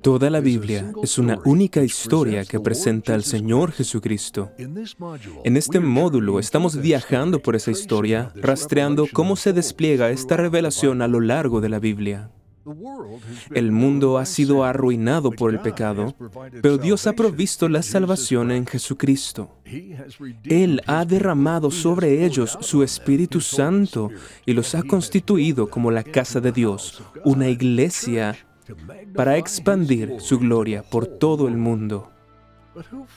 Toda 0.00 0.30
la 0.30 0.40
Biblia 0.40 0.92
es 1.02 1.18
una 1.18 1.38
única 1.44 1.82
historia 1.82 2.44
que 2.44 2.60
presenta 2.60 3.14
al 3.14 3.24
Señor 3.24 3.72
Jesucristo. 3.72 4.50
En 5.44 5.56
este 5.56 5.80
módulo 5.80 6.38
estamos 6.38 6.76
viajando 6.80 7.40
por 7.40 7.56
esa 7.56 7.70
historia, 7.70 8.32
rastreando 8.34 9.06
cómo 9.12 9.36
se 9.36 9.52
despliega 9.52 10.10
esta 10.10 10.36
revelación 10.36 11.02
a 11.02 11.08
lo 11.08 11.20
largo 11.20 11.60
de 11.60 11.68
la 11.68 11.78
Biblia. 11.78 12.30
El 13.52 13.70
mundo 13.70 14.18
ha 14.18 14.26
sido 14.26 14.64
arruinado 14.64 15.30
por 15.30 15.52
el 15.52 15.60
pecado, 15.60 16.14
pero 16.62 16.78
Dios 16.78 17.06
ha 17.06 17.12
provisto 17.12 17.68
la 17.68 17.82
salvación 17.82 18.50
en 18.50 18.66
Jesucristo. 18.66 19.50
Él 20.44 20.82
ha 20.86 21.04
derramado 21.04 21.70
sobre 21.70 22.24
ellos 22.24 22.58
su 22.60 22.82
Espíritu 22.82 23.40
Santo 23.40 24.10
y 24.44 24.52
los 24.52 24.74
ha 24.74 24.82
constituido 24.82 25.68
como 25.68 25.92
la 25.92 26.02
casa 26.02 26.40
de 26.40 26.50
Dios, 26.50 27.02
una 27.24 27.48
iglesia 27.48 28.36
para 29.14 29.36
expandir 29.36 30.16
su 30.18 30.38
gloria 30.38 30.82
por 30.82 31.06
todo 31.06 31.48
el 31.48 31.56
mundo. 31.56 32.10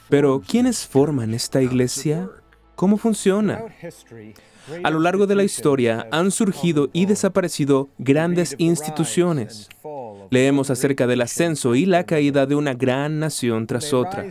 Pero, 0.09 0.41
¿quiénes 0.45 0.87
forman 0.87 1.33
esta 1.33 1.61
iglesia? 1.61 2.29
¿Cómo 2.75 2.97
funciona? 2.97 3.65
A 4.83 4.89
lo 4.89 4.99
largo 4.99 5.27
de 5.27 5.35
la 5.35 5.43
historia 5.43 6.07
han 6.11 6.31
surgido 6.31 6.89
y 6.93 7.05
desaparecido 7.05 7.89
grandes 7.97 8.55
instituciones. 8.57 9.69
Leemos 10.29 10.69
acerca 10.69 11.07
del 11.07 11.21
ascenso 11.21 11.75
y 11.75 11.85
la 11.85 12.05
caída 12.05 12.45
de 12.45 12.55
una 12.55 12.73
gran 12.73 13.19
nación 13.19 13.67
tras 13.67 13.93
otra. 13.93 14.25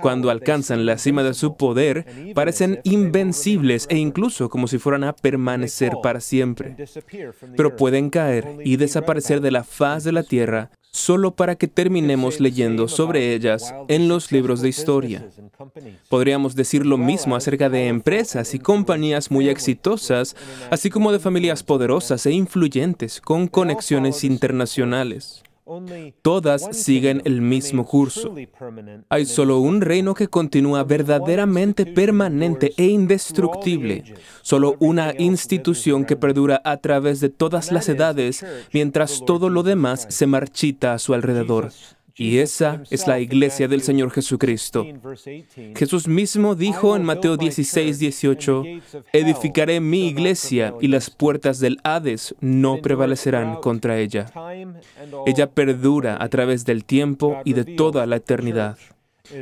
Cuando 0.00 0.30
alcanzan 0.30 0.86
la 0.86 0.98
cima 0.98 1.22
de 1.22 1.34
su 1.34 1.56
poder, 1.56 2.06
parecen 2.34 2.80
invencibles 2.84 3.86
e 3.90 3.96
incluso 3.96 4.48
como 4.48 4.68
si 4.68 4.78
fueran 4.78 5.04
a 5.04 5.14
permanecer 5.14 5.92
para 6.02 6.20
siempre. 6.20 6.76
Pero 7.56 7.76
pueden 7.76 8.10
caer 8.10 8.56
y 8.64 8.76
desaparecer 8.76 9.40
de 9.40 9.50
la 9.50 9.64
faz 9.64 10.04
de 10.04 10.12
la 10.12 10.22
tierra 10.22 10.70
solo 10.98 11.30
para 11.30 11.54
que 11.54 11.68
terminemos 11.68 12.40
leyendo 12.40 12.88
sobre 12.88 13.34
ellas 13.34 13.74
en 13.88 14.08
los 14.08 14.32
libros 14.32 14.60
de 14.60 14.68
historia. 14.68 15.26
Podríamos 16.08 16.54
decir 16.54 16.84
lo 16.84 16.98
mismo 16.98 17.36
acerca 17.36 17.70
de 17.70 17.86
empresas 17.88 18.54
y 18.54 18.58
compañías 18.58 19.30
muy 19.30 19.48
exitosas, 19.48 20.36
así 20.70 20.90
como 20.90 21.12
de 21.12 21.18
familias 21.18 21.62
poderosas 21.62 22.26
e 22.26 22.32
influyentes 22.32 23.20
con 23.20 23.46
conexiones 23.48 24.24
internacionales. 24.24 25.42
Todas 26.22 26.68
siguen 26.76 27.22
el 27.24 27.40
mismo 27.40 27.84
curso. 27.84 28.34
Hay 29.08 29.26
solo 29.26 29.58
un 29.58 29.80
reino 29.80 30.14
que 30.14 30.28
continúa 30.28 30.84
verdaderamente 30.84 31.84
permanente 31.84 32.72
e 32.76 32.86
indestructible. 32.86 34.04
Solo 34.42 34.76
una 34.78 35.12
institución 35.18 36.04
que 36.04 36.16
perdura 36.16 36.60
a 36.64 36.78
través 36.78 37.20
de 37.20 37.28
todas 37.28 37.70
las 37.70 37.88
edades, 37.88 38.44
mientras 38.72 39.22
todo 39.26 39.50
lo 39.50 39.62
demás 39.62 40.06
se 40.08 40.26
marchita 40.26 40.94
a 40.94 40.98
su 40.98 41.14
alrededor. 41.14 41.70
Y 42.18 42.38
esa 42.38 42.82
es 42.90 43.06
la 43.06 43.20
iglesia 43.20 43.68
del 43.68 43.80
Señor 43.80 44.10
Jesucristo. 44.10 44.84
Jesús 45.76 46.08
mismo 46.08 46.56
dijo 46.56 46.96
en 46.96 47.04
Mateo 47.04 47.36
16, 47.36 47.98
18, 47.98 48.64
edificaré 49.12 49.80
mi 49.80 50.08
iglesia 50.08 50.74
y 50.80 50.88
las 50.88 51.10
puertas 51.10 51.60
del 51.60 51.78
Hades 51.84 52.34
no 52.40 52.78
prevalecerán 52.82 53.56
contra 53.60 53.98
ella. 53.98 54.26
Ella 55.26 55.48
perdura 55.48 56.18
a 56.20 56.28
través 56.28 56.64
del 56.64 56.84
tiempo 56.84 57.40
y 57.44 57.52
de 57.52 57.64
toda 57.64 58.04
la 58.06 58.16
eternidad. 58.16 58.76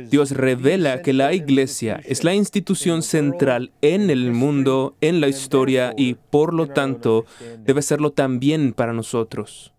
Dios 0.09 0.31
revela 0.31 1.01
que 1.01 1.13
la 1.13 1.33
iglesia 1.33 2.01
es 2.05 2.23
la 2.23 2.33
institución 2.33 3.01
central 3.01 3.71
en 3.81 4.09
el 4.09 4.33
mundo, 4.33 4.95
en 5.01 5.21
la 5.21 5.29
historia 5.29 5.93
y, 5.97 6.15
por 6.15 6.53
lo 6.53 6.67
tanto, 6.67 7.25
debe 7.59 7.81
serlo 7.81 8.11
también 8.11 8.73
para 8.73 8.93
nosotros. 8.93 9.73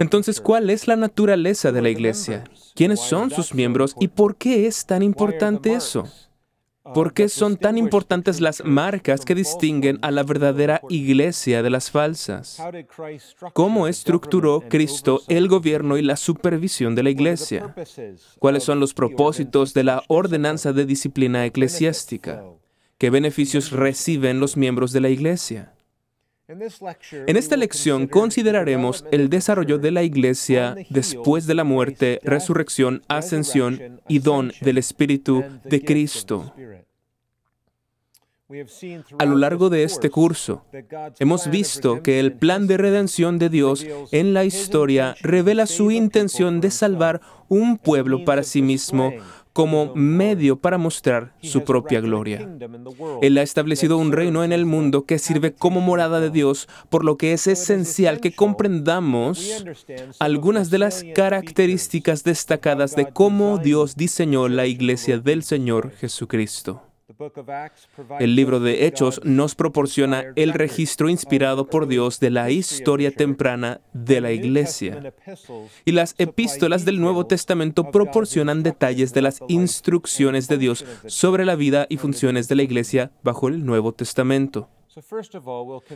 Entonces, 0.00 0.40
¿cuál 0.40 0.70
es 0.70 0.86
la 0.86 0.96
naturaleza 0.96 1.72
de 1.72 1.82
la 1.82 1.90
iglesia? 1.90 2.44
¿Quiénes 2.74 3.00
son 3.00 3.30
sus 3.30 3.54
miembros 3.54 3.94
y 3.98 4.08
por 4.08 4.36
qué 4.36 4.66
es 4.66 4.86
tan 4.86 5.02
importante 5.02 5.74
eso? 5.74 6.08
¿Por 6.94 7.12
qué 7.12 7.28
son 7.28 7.56
tan 7.56 7.76
importantes 7.76 8.40
las 8.40 8.64
marcas 8.64 9.24
que 9.24 9.34
distinguen 9.34 9.98
a 10.02 10.10
la 10.10 10.22
verdadera 10.22 10.80
iglesia 10.88 11.62
de 11.62 11.70
las 11.70 11.90
falsas? 11.90 12.62
¿Cómo 13.52 13.88
estructuró 13.88 14.62
Cristo 14.68 15.22
el 15.28 15.48
gobierno 15.48 15.98
y 15.98 16.02
la 16.02 16.16
supervisión 16.16 16.94
de 16.94 17.02
la 17.02 17.10
iglesia? 17.10 17.74
¿Cuáles 18.38 18.64
son 18.64 18.80
los 18.80 18.94
propósitos 18.94 19.74
de 19.74 19.84
la 19.84 20.02
ordenanza 20.08 20.72
de 20.72 20.86
disciplina 20.86 21.44
eclesiástica? 21.44 22.42
¿Qué 22.96 23.10
beneficios 23.10 23.70
reciben 23.70 24.40
los 24.40 24.56
miembros 24.56 24.92
de 24.92 25.00
la 25.00 25.10
iglesia? 25.10 25.74
En 26.48 27.36
esta 27.36 27.58
lección 27.58 28.06
consideraremos 28.06 29.04
el 29.10 29.28
desarrollo 29.28 29.76
de 29.76 29.90
la 29.90 30.02
iglesia 30.02 30.74
después 30.88 31.46
de 31.46 31.54
la 31.54 31.64
muerte, 31.64 32.20
resurrección, 32.22 33.02
ascensión 33.06 34.00
y 34.08 34.20
don 34.20 34.52
del 34.62 34.78
Espíritu 34.78 35.44
de 35.64 35.84
Cristo. 35.84 36.54
A 39.18 39.26
lo 39.26 39.36
largo 39.36 39.68
de 39.68 39.82
este 39.82 40.08
curso, 40.08 40.64
hemos 41.18 41.50
visto 41.50 42.02
que 42.02 42.18
el 42.18 42.32
plan 42.32 42.66
de 42.66 42.78
redención 42.78 43.38
de 43.38 43.50
Dios 43.50 43.86
en 44.10 44.32
la 44.32 44.46
historia 44.46 45.16
revela 45.20 45.66
su 45.66 45.90
intención 45.90 46.62
de 46.62 46.70
salvar 46.70 47.20
un 47.48 47.76
pueblo 47.76 48.24
para 48.24 48.42
sí 48.42 48.62
mismo 48.62 49.12
como 49.58 49.92
medio 49.96 50.60
para 50.60 50.78
mostrar 50.78 51.32
su 51.42 51.64
propia 51.64 52.00
gloria. 52.00 52.48
Él 53.22 53.38
ha 53.38 53.42
establecido 53.42 53.98
un 53.98 54.12
reino 54.12 54.44
en 54.44 54.52
el 54.52 54.66
mundo 54.66 55.04
que 55.04 55.18
sirve 55.18 55.52
como 55.52 55.80
morada 55.80 56.20
de 56.20 56.30
Dios, 56.30 56.68
por 56.90 57.04
lo 57.04 57.16
que 57.16 57.32
es 57.32 57.48
esencial 57.48 58.20
que 58.20 58.30
comprendamos 58.30 59.64
algunas 60.20 60.70
de 60.70 60.78
las 60.78 61.04
características 61.12 62.22
destacadas 62.22 62.94
de 62.94 63.10
cómo 63.10 63.58
Dios 63.58 63.96
diseñó 63.96 64.46
la 64.46 64.66
iglesia 64.66 65.18
del 65.18 65.42
Señor 65.42 65.90
Jesucristo. 65.90 66.87
El 68.20 68.36
libro 68.36 68.60
de 68.60 68.86
Hechos 68.86 69.20
nos 69.24 69.54
proporciona 69.54 70.24
el 70.36 70.52
registro 70.52 71.08
inspirado 71.08 71.66
por 71.66 71.86
Dios 71.88 72.20
de 72.20 72.30
la 72.30 72.50
historia 72.50 73.10
temprana 73.10 73.80
de 73.92 74.20
la 74.20 74.32
iglesia. 74.32 75.12
Y 75.84 75.92
las 75.92 76.14
epístolas 76.18 76.84
del 76.84 77.00
Nuevo 77.00 77.26
Testamento 77.26 77.90
proporcionan 77.90 78.62
detalles 78.62 79.12
de 79.14 79.22
las 79.22 79.40
instrucciones 79.48 80.48
de 80.48 80.58
Dios 80.58 80.84
sobre 81.06 81.44
la 81.44 81.56
vida 81.56 81.86
y 81.88 81.96
funciones 81.96 82.48
de 82.48 82.54
la 82.54 82.62
iglesia 82.62 83.10
bajo 83.22 83.48
el 83.48 83.64
Nuevo 83.64 83.92
Testamento. 83.92 84.68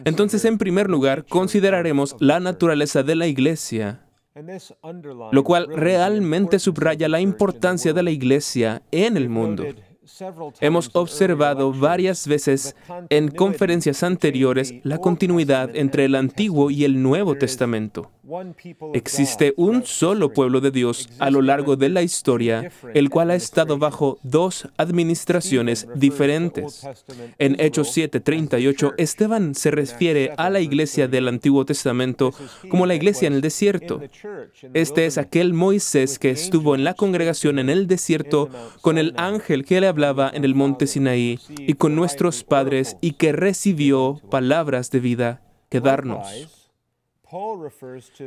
Entonces, 0.05 0.44
en 0.44 0.59
primer 0.59 0.88
lugar, 0.88 1.25
consideraremos 1.27 2.16
la 2.21 2.41
naturaleza 2.41 3.03
de 3.03 3.16
la 3.16 3.27
iglesia 3.27 4.06
lo 5.32 5.44
cual 5.44 5.69
realmente 5.69 6.59
subraya 6.59 7.09
la 7.09 7.21
importancia 7.21 7.93
de 7.93 8.03
la 8.03 8.11
iglesia 8.11 8.82
en 8.91 9.16
el 9.16 9.28
mundo. 9.28 9.64
Hemos 10.60 10.90
observado 10.94 11.72
varias 11.72 12.26
veces 12.26 12.75
en 13.08 13.28
conferencias 13.28 14.02
anteriores 14.02 14.75
la 14.82 14.99
continuidad 14.99 15.75
entre 15.76 16.06
el 16.06 16.16
Antiguo 16.16 16.70
y 16.70 16.84
el 16.84 17.02
Nuevo 17.02 17.37
Testamento. 17.37 18.10
Existe 18.94 19.52
un 19.56 19.84
solo 19.84 20.32
pueblo 20.32 20.60
de 20.60 20.70
Dios 20.70 21.08
a 21.19 21.30
lo 21.30 21.42
largo 21.42 21.74
de 21.74 21.88
la 21.88 22.02
historia, 22.02 22.70
el 22.94 23.10
cual 23.10 23.32
ha 23.32 23.34
estado 23.34 23.78
bajo 23.78 24.19
dos 24.22 24.69
administraciones 24.76 25.88
diferentes. 25.96 26.86
En 27.38 27.56
Hechos 27.58 27.96
7:38, 27.96 28.94
Esteban 28.96 29.56
se 29.56 29.72
refiere 29.72 30.32
a 30.36 30.50
la 30.50 30.60
iglesia 30.60 31.08
del 31.08 31.26
Antiguo 31.26 31.64
Testamento 31.64 32.32
como 32.69 32.86
la 32.86 32.94
iglesia 32.94 33.26
en 33.26 33.34
el 33.34 33.40
desierto. 33.40 34.00
Este 34.72 35.06
es 35.06 35.19
aquel 35.19 35.52
Moisés 35.52 36.20
que 36.20 36.30
estuvo 36.30 36.76
en 36.76 36.84
la 36.84 36.94
congregación 36.94 37.58
en 37.58 37.70
el 37.70 37.88
desierto 37.88 38.48
con 38.82 38.98
el 38.98 39.14
ángel 39.16 39.64
que 39.64 39.80
le 39.80 39.88
hablaba 39.88 40.30
en 40.32 40.44
el 40.44 40.54
monte 40.54 40.86
Sinaí 40.86 41.40
y 41.58 41.74
con 41.74 41.96
nuestros 41.96 42.44
padres 42.44 42.96
y 43.00 43.14
que 43.14 43.32
recibió 43.32 44.20
palabras 44.30 44.90
de 44.92 45.00
vida 45.00 45.42
que 45.69 45.80
darnos. 45.80 46.62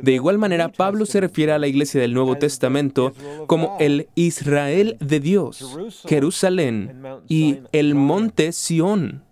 De 0.02 0.12
igual 0.12 0.38
manera, 0.38 0.68
Pablo 0.68 1.06
se 1.06 1.20
refiere 1.20 1.52
a 1.52 1.58
la 1.58 1.68
iglesia 1.68 2.00
del 2.00 2.12
Nuevo 2.12 2.36
Testamento 2.38 3.12
como 3.46 3.76
el 3.78 4.08
Israel 4.16 4.96
de 5.00 5.20
Dios, 5.20 5.78
Jerusalén 6.06 7.02
y 7.28 7.58
el 7.72 7.94
monte 7.94 8.50
Sión. 8.52 9.22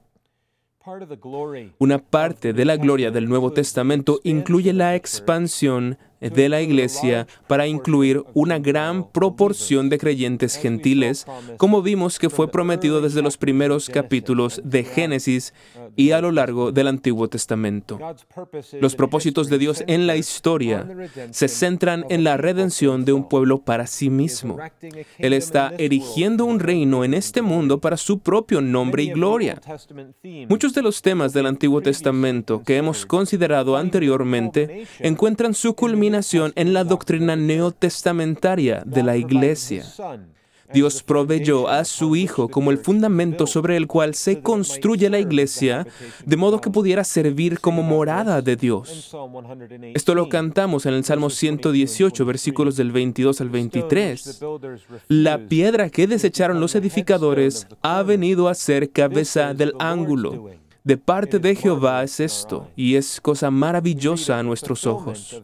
Una 1.79 1.99
parte 1.99 2.53
de 2.53 2.65
la 2.65 2.77
gloria 2.77 3.11
del 3.11 3.29
Nuevo 3.29 3.53
Testamento 3.53 4.21
incluye 4.23 4.73
la 4.73 4.95
expansión 4.95 5.99
de 6.31 6.49
la 6.49 6.63
iglesia 6.63 7.27
para 7.47 7.67
incluir 7.67 8.25
una 8.35 8.59
gran 8.59 9.11
proporción 9.11 9.89
de 9.89 9.99
creyentes 9.99 10.57
gentiles, 10.57 11.27
como 11.57 11.83
vimos 11.83 12.19
que 12.19 12.31
fue 12.31 12.51
prometido 12.51 13.01
desde 13.01 13.23
los 13.23 13.37
primeros 13.37 13.91
capítulos 13.91 14.61
de 14.65 14.85
Génesis 14.85 15.53
y 15.97 16.13
a 16.13 16.21
lo 16.21 16.33
largo 16.33 16.73
del 16.73 16.89
Antiguo 16.89 17.29
Testamento. 17.29 17.99
Los 18.81 18.97
propósitos 18.97 19.49
de 19.49 19.59
Dios 19.59 19.85
en 19.87 20.07
la 20.07 20.17
historia 20.17 20.87
se 21.31 21.49
centran 21.49 22.05
en 22.09 22.25
la 22.25 22.37
redención 22.37 23.05
de 23.05 23.13
un 23.13 23.29
pueblo 23.29 23.61
para 23.63 23.87
sí 23.87 24.11
mismo. 24.11 24.59
Él 25.19 25.33
está 25.33 25.73
erigiendo 25.79 26.45
un 26.45 26.61
reino 26.61 27.05
en 27.05 27.15
este 27.15 27.43
mundo 27.43 27.81
para 27.81 27.97
su 27.97 28.19
propio 28.21 28.61
nombre 28.61 29.03
y 29.03 29.11
gloria. 29.11 29.61
Muchos 30.49 30.73
de 30.75 30.83
los 30.83 31.03
temas 31.03 31.33
del 31.33 31.47
Antiguo 31.47 31.81
Testamento 31.81 32.63
que 32.63 32.77
hemos 32.77 33.05
considerado 33.05 33.77
anteriormente 33.77 34.87
encuentran 35.01 35.55
su 35.55 35.75
culminación 35.75 36.14
en 36.57 36.73
la 36.73 36.85
doctrina 36.85 37.37
neotestamentaria 37.37 38.83
de 38.85 39.03
la 39.03 39.17
Iglesia. 39.17 39.85
Dios 40.73 41.03
proveyó 41.03 41.69
a 41.69 41.85
su 41.85 42.17
Hijo 42.17 42.49
como 42.49 42.71
el 42.71 42.79
fundamento 42.79 43.47
sobre 43.47 43.77
el 43.77 43.87
cual 43.87 44.15
se 44.15 44.41
construye 44.41 45.11
la 45.11 45.19
iglesia, 45.19 45.87
de 46.25 46.37
modo 46.37 46.61
que 46.61 46.71
pudiera 46.71 47.05
servir 47.05 47.61
como 47.61 47.83
morada 47.83 48.43
de 48.43 48.57
Dios. 48.57 49.15
Esto 49.95 50.15
lo 50.15 50.29
cantamos 50.29 50.87
en 50.87 50.95
el 50.95 51.05
Salmo 51.05 51.31
118, 51.31 52.25
versículos 52.25 52.77
del 52.77 52.93
22 52.93 53.41
al 53.41 53.51
23. 53.51 54.41
La 55.09 55.39
piedra 55.39 55.91
que 55.91 56.07
desecharon 56.07 56.61
los 56.61 56.75
edificadores 56.75 57.67
ha 57.83 58.03
venido 58.03 58.49
a 58.49 58.55
ser 58.55 58.91
cabeza 58.91 59.55
del 59.55 59.75
ángulo. 59.79 60.51
De 60.83 60.97
parte 60.99 61.39
de 61.39 61.55
Jehová 61.55 62.03
es 62.03 62.21
esto, 62.21 62.69
y 62.77 62.97
es 62.97 63.21
cosa 63.21 63.51
maravillosa 63.51 64.39
a 64.39 64.43
nuestros 64.43 64.87
ojos. 64.87 65.43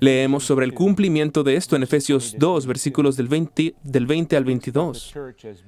Leemos 0.00 0.44
sobre 0.44 0.66
el 0.66 0.74
cumplimiento 0.74 1.42
de 1.42 1.56
esto 1.56 1.76
en 1.76 1.82
Efesios 1.82 2.36
2, 2.38 2.66
versículos 2.66 3.16
del 3.16 3.28
20, 3.28 3.74
del 3.82 4.06
20 4.06 4.36
al 4.36 4.44
22. 4.44 5.14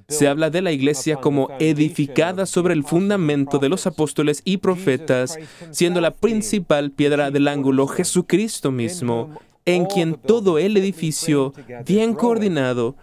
Se 0.08 0.28
habla 0.28 0.50
de 0.50 0.62
la 0.62 0.72
iglesia 0.72 1.16
como 1.16 1.48
edificada 1.58 2.46
sobre 2.46 2.74
el 2.74 2.84
fundamento 2.84 3.58
de 3.58 3.68
los 3.68 3.86
apóstoles 3.86 4.42
y 4.44 4.58
profetas, 4.58 5.38
siendo 5.70 6.00
la 6.00 6.12
principal 6.12 6.90
piedra 6.90 7.30
del 7.30 7.48
ángulo 7.48 7.86
Jesucristo 7.86 8.70
mismo, 8.70 9.38
en 9.64 9.86
quien 9.86 10.14
todo 10.14 10.58
el 10.58 10.76
edificio, 10.76 11.52
bien 11.84 12.14
coordinado, 12.14 12.96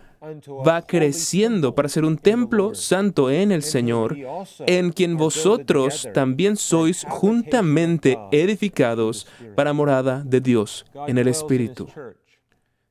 va 0.67 0.81
creciendo 0.81 1.75
para 1.75 1.89
ser 1.89 2.03
un 2.03 2.17
templo 2.17 2.73
santo 2.75 3.29
en 3.29 3.51
el 3.51 3.63
Señor, 3.63 4.17
en 4.65 4.91
quien 4.91 5.15
vosotros 5.15 6.07
también 6.13 6.57
sois 6.57 7.05
juntamente 7.07 8.17
edificados 8.31 9.27
para 9.55 9.73
morada 9.73 10.23
de 10.25 10.41
Dios 10.41 10.85
en 11.07 11.17
el 11.17 11.27
Espíritu. 11.27 11.87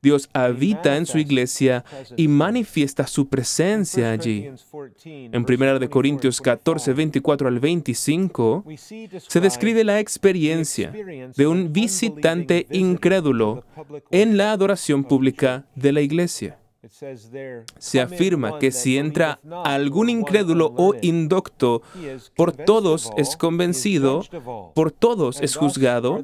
Dios 0.06 0.30
habita 0.32 0.96
en 0.96 1.04
su 1.04 1.18
iglesia 1.18 1.84
y 2.16 2.28
manifiesta 2.28 3.08
su 3.08 3.26
presencia 3.28 4.12
allí. 4.12 4.48
En 5.04 5.44
1 5.44 5.90
Corintios 5.90 6.40
14, 6.40 6.92
24 6.92 7.48
al 7.48 7.58
25, 7.58 8.64
se 8.76 9.40
describe 9.40 9.82
la 9.82 9.98
experiencia 9.98 10.92
de 10.92 11.46
un 11.48 11.72
visitante 11.72 12.68
incrédulo 12.70 13.64
en 14.12 14.36
la 14.36 14.52
adoración 14.52 15.02
pública 15.02 15.66
de 15.74 15.90
la 15.90 16.02
iglesia. 16.02 16.56
Se 17.78 18.00
afirma 18.00 18.58
que 18.58 18.70
si 18.70 18.98
entra 18.98 19.38
algún 19.64 20.08
incrédulo 20.08 20.72
o 20.76 20.94
indocto, 21.00 21.82
por 22.34 22.52
todos 22.52 23.10
es 23.16 23.36
convencido, 23.36 24.22
por 24.74 24.92
todos 24.92 25.40
es 25.40 25.56
juzgado, 25.56 26.22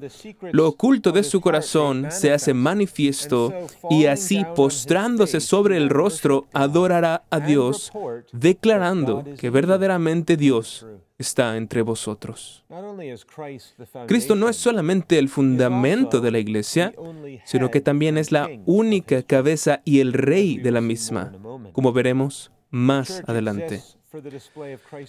lo 0.52 0.68
oculto 0.68 1.12
de 1.12 1.22
su 1.22 1.40
corazón 1.40 2.08
se 2.10 2.32
hace 2.32 2.54
manifiesto 2.54 3.52
y 3.90 4.06
así 4.06 4.44
postrándose 4.54 5.40
sobre 5.40 5.76
el 5.76 5.88
rostro 5.88 6.46
adorará 6.52 7.24
a 7.30 7.40
Dios, 7.40 7.92
declarando 8.32 9.24
que 9.38 9.50
verdaderamente 9.50 10.36
Dios 10.36 10.86
está 11.22 11.56
entre 11.56 11.80
vosotros. 11.82 12.64
Cristo 14.06 14.34
no 14.34 14.48
es 14.48 14.56
solamente 14.56 15.19
el 15.19 15.28
fundamento 15.28 16.20
de 16.20 16.30
la 16.30 16.38
iglesia, 16.38 16.92
sino 17.44 17.70
que 17.70 17.80
también 17.80 18.19
es 18.19 18.30
la 18.30 18.48
única 18.66 19.22
cabeza 19.22 19.80
y 19.84 20.00
el 20.00 20.12
rey 20.12 20.58
de 20.58 20.70
la 20.70 20.80
misma, 20.80 21.32
como 21.72 21.92
veremos 21.92 22.52
más 22.70 23.22
adelante. 23.26 23.82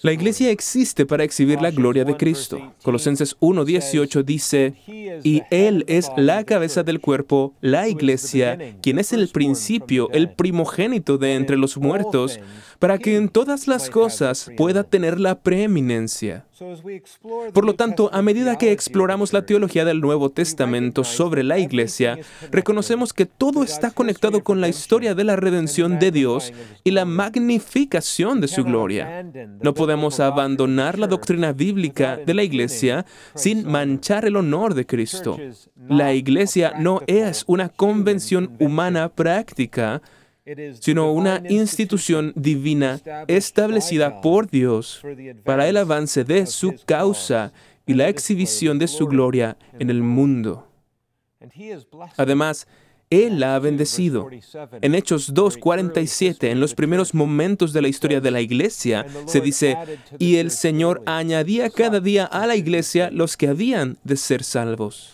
La 0.01 0.13
iglesia 0.13 0.49
existe 0.49 1.05
para 1.05 1.25
exhibir 1.25 1.61
la 1.61 1.71
gloria 1.71 2.05
de 2.05 2.15
Cristo. 2.15 2.73
Colosenses 2.83 3.37
1.18 3.41 4.23
dice, 4.23 4.75
y 5.23 5.41
Él 5.51 5.83
es 5.87 6.09
la 6.15 6.45
cabeza 6.45 6.83
del 6.83 7.01
cuerpo, 7.01 7.53
la 7.59 7.89
iglesia, 7.89 8.57
quien 8.81 8.99
es 8.99 9.11
el 9.11 9.27
principio, 9.27 10.09
el 10.11 10.33
primogénito 10.33 11.17
de 11.17 11.35
entre 11.35 11.57
los 11.57 11.77
muertos, 11.77 12.39
para 12.83 12.97
que 12.97 13.15
en 13.15 13.29
todas 13.29 13.69
las 13.69 13.89
cosas 13.89 14.51
pueda 14.57 14.83
tener 14.83 15.17
la 15.17 15.39
preeminencia. 15.39 16.45
Por 17.53 17.63
lo 17.63 17.75
tanto, 17.75 18.09
a 18.11 18.21
medida 18.21 18.57
que 18.57 18.73
exploramos 18.73 19.31
la 19.31 19.45
teología 19.45 19.85
del 19.85 20.01
Nuevo 20.01 20.31
Testamento 20.31 21.05
sobre 21.05 21.43
la 21.43 21.59
Iglesia, 21.59 22.19
reconocemos 22.51 23.13
que 23.13 23.25
todo 23.25 23.63
está 23.63 23.91
conectado 23.91 24.43
con 24.43 24.59
la 24.59 24.67
historia 24.67 25.15
de 25.15 25.23
la 25.23 25.37
redención 25.37 25.97
de 25.97 26.11
Dios 26.11 26.51
y 26.83 26.91
la 26.91 27.05
magnificación 27.05 28.41
de 28.41 28.49
su 28.49 28.65
gloria. 28.65 29.25
No 29.61 29.73
podemos 29.73 30.19
abandonar 30.19 30.99
la 30.99 31.07
doctrina 31.07 31.53
bíblica 31.53 32.17
de 32.17 32.33
la 32.33 32.43
Iglesia 32.43 33.05
sin 33.33 33.65
manchar 33.65 34.25
el 34.25 34.35
honor 34.35 34.73
de 34.73 34.85
Cristo. 34.85 35.37
La 35.87 36.13
Iglesia 36.13 36.73
no 36.77 36.99
es 37.07 37.45
una 37.47 37.69
convención 37.69 38.57
humana 38.59 39.07
práctica, 39.07 40.01
sino 40.79 41.11
una 41.11 41.41
institución 41.49 42.33
divina 42.35 43.01
establecida 43.27 44.21
por 44.21 44.49
Dios 44.49 45.01
para 45.43 45.67
el 45.69 45.77
avance 45.77 46.23
de 46.23 46.45
su 46.45 46.75
causa 46.85 47.53
y 47.85 47.93
la 47.93 48.09
exhibición 48.09 48.79
de 48.79 48.87
su 48.87 49.07
gloria 49.07 49.57
en 49.79 49.89
el 49.89 50.01
mundo. 50.01 50.67
Además, 52.17 52.67
él 53.09 53.39
la 53.39 53.55
ha 53.55 53.59
bendecido. 53.59 54.29
En 54.81 54.95
Hechos 54.95 55.33
2.47, 55.33 56.49
en 56.49 56.59
los 56.59 56.73
primeros 56.73 57.13
momentos 57.13 57.73
de 57.73 57.81
la 57.81 57.87
historia 57.87 58.21
de 58.21 58.31
la 58.31 58.41
iglesia, 58.41 59.05
se 59.25 59.41
dice, 59.41 59.77
y 60.19 60.37
el 60.37 60.51
Señor 60.51 61.01
añadía 61.05 61.69
cada 61.69 61.99
día 61.99 62.25
a 62.25 62.47
la 62.47 62.55
iglesia 62.55 63.09
los 63.11 63.37
que 63.37 63.47
habían 63.47 63.97
de 64.03 64.17
ser 64.17 64.43
salvos. 64.43 65.11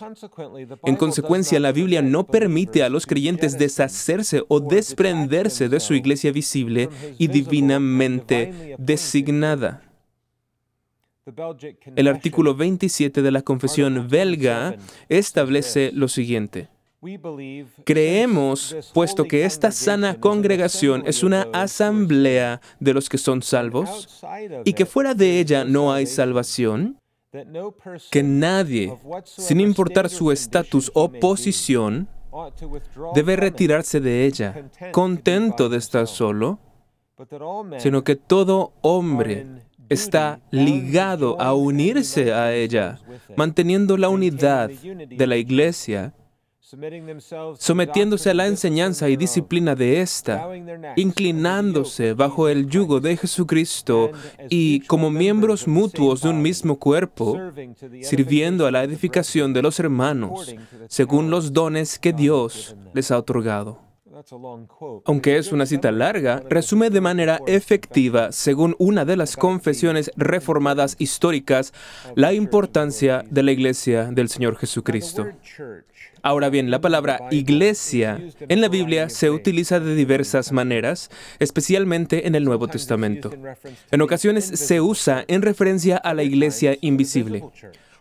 En 0.84 0.96
consecuencia, 0.96 1.60
la 1.60 1.72
Biblia 1.72 2.02
no 2.02 2.24
permite 2.24 2.82
a 2.82 2.88
los 2.88 3.06
creyentes 3.06 3.58
deshacerse 3.58 4.42
o 4.48 4.60
desprenderse 4.60 5.68
de 5.68 5.80
su 5.80 5.94
iglesia 5.94 6.32
visible 6.32 6.88
y 7.18 7.28
divinamente 7.28 8.76
designada. 8.78 9.82
El 11.96 12.08
artículo 12.08 12.54
27 12.54 13.22
de 13.22 13.30
la 13.30 13.42
Confesión 13.42 14.08
belga 14.08 14.76
establece 15.08 15.90
lo 15.92 16.08
siguiente. 16.08 16.68
Creemos, 17.84 18.76
puesto 18.92 19.24
que 19.24 19.44
esta 19.44 19.70
sana 19.70 20.20
congregación 20.20 21.02
es 21.06 21.22
una 21.22 21.48
asamblea 21.52 22.60
de 22.78 22.92
los 22.92 23.08
que 23.08 23.16
son 23.16 23.42
salvos 23.42 24.22
y 24.64 24.74
que 24.74 24.84
fuera 24.84 25.14
de 25.14 25.40
ella 25.40 25.64
no 25.64 25.92
hay 25.92 26.04
salvación, 26.04 26.98
que 28.10 28.22
nadie, 28.22 28.94
sin 29.24 29.60
importar 29.60 30.10
su 30.10 30.30
estatus 30.30 30.90
o 30.94 31.10
posición, 31.10 32.06
debe 33.14 33.36
retirarse 33.36 34.00
de 34.00 34.26
ella, 34.26 34.68
contento 34.92 35.70
de 35.70 35.78
estar 35.78 36.06
solo, 36.06 36.58
sino 37.78 38.04
que 38.04 38.16
todo 38.16 38.74
hombre 38.82 39.46
está 39.88 40.40
ligado 40.50 41.40
a 41.40 41.54
unirse 41.54 42.32
a 42.34 42.52
ella, 42.52 43.00
manteniendo 43.36 43.96
la 43.96 44.10
unidad 44.10 44.68
de 44.68 45.26
la 45.26 45.36
iglesia 45.36 46.12
sometiéndose 47.58 48.30
a 48.30 48.34
la 48.34 48.46
enseñanza 48.46 49.08
y 49.08 49.16
disciplina 49.16 49.74
de 49.74 50.00
ésta, 50.00 50.48
inclinándose 50.96 52.14
bajo 52.14 52.48
el 52.48 52.68
yugo 52.68 53.00
de 53.00 53.16
Jesucristo 53.16 54.10
y 54.48 54.80
como 54.86 55.10
miembros 55.10 55.66
mutuos 55.66 56.22
de 56.22 56.28
un 56.28 56.42
mismo 56.42 56.78
cuerpo, 56.78 57.38
sirviendo 58.02 58.66
a 58.66 58.70
la 58.70 58.84
edificación 58.84 59.52
de 59.52 59.62
los 59.62 59.80
hermanos, 59.80 60.54
según 60.88 61.30
los 61.30 61.52
dones 61.52 61.98
que 61.98 62.12
Dios 62.12 62.76
les 62.94 63.10
ha 63.10 63.18
otorgado. 63.18 63.89
Aunque 65.04 65.38
es 65.38 65.52
una 65.52 65.66
cita 65.66 65.90
larga, 65.92 66.42
resume 66.48 66.90
de 66.90 67.00
manera 67.00 67.40
efectiva, 67.46 68.32
según 68.32 68.74
una 68.78 69.04
de 69.04 69.16
las 69.16 69.36
confesiones 69.36 70.10
reformadas 70.16 70.96
históricas, 70.98 71.72
la 72.14 72.32
importancia 72.32 73.24
de 73.30 73.42
la 73.42 73.52
Iglesia 73.52 74.04
del 74.04 74.28
Señor 74.28 74.56
Jesucristo. 74.56 75.26
Ahora 76.22 76.50
bien, 76.50 76.70
la 76.70 76.80
palabra 76.80 77.20
iglesia 77.30 78.20
en 78.48 78.60
la 78.60 78.68
Biblia 78.68 79.08
se 79.08 79.30
utiliza 79.30 79.80
de 79.80 79.94
diversas 79.94 80.52
maneras, 80.52 81.10
especialmente 81.38 82.26
en 82.26 82.34
el 82.34 82.44
Nuevo 82.44 82.68
Testamento. 82.68 83.30
En 83.90 84.02
ocasiones 84.02 84.44
se 84.44 84.80
usa 84.80 85.24
en 85.28 85.42
referencia 85.42 85.96
a 85.96 86.12
la 86.12 86.22
iglesia 86.22 86.76
invisible, 86.82 87.44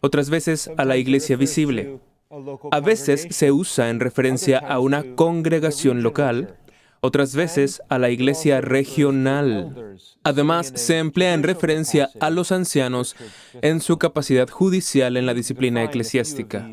otras 0.02 0.30
veces 0.30 0.70
a 0.76 0.86
la 0.86 0.98
iglesia 0.98 1.38
visible. 1.38 2.00
A 2.72 2.80
veces 2.80 3.28
se 3.32 3.52
usa 3.52 3.90
en 3.90 4.00
referencia 4.00 4.60
a 4.60 4.80
una 4.80 5.16
congregación 5.16 6.04
local, 6.04 6.58
otras 7.02 7.36
veces 7.36 7.82
a 7.90 7.98
la 7.98 8.12
iglesia 8.12 8.62
regional. 8.62 9.98
Además, 10.24 10.72
se 10.76 11.00
emplea 11.00 11.34
en 11.34 11.42
referencia 11.42 12.10
a 12.20 12.30
los 12.30 12.52
ancianos 12.52 13.16
en 13.62 13.82
su 13.82 13.98
capacidad 13.98 14.48
judicial 14.48 15.18
en 15.18 15.26
la 15.26 15.34
disciplina 15.34 15.84
eclesiástica. 15.84 16.70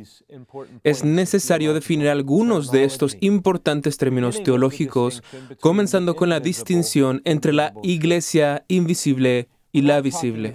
Es 0.85 1.05
necesario 1.05 1.73
definir 1.73 2.09
algunos 2.09 2.71
de 2.71 2.85
estos 2.85 3.17
importantes 3.21 3.97
términos 3.97 4.43
teológicos, 4.43 5.23
comenzando 5.61 6.17
con 6.17 6.29
la 6.29 6.41
distinción 6.41 7.23
entre 7.25 7.55
la 7.55 7.73
iglesia 7.83 8.65
invisible 8.69 9.49
y 9.73 9.83
la 9.83 10.03
visible. 10.03 10.55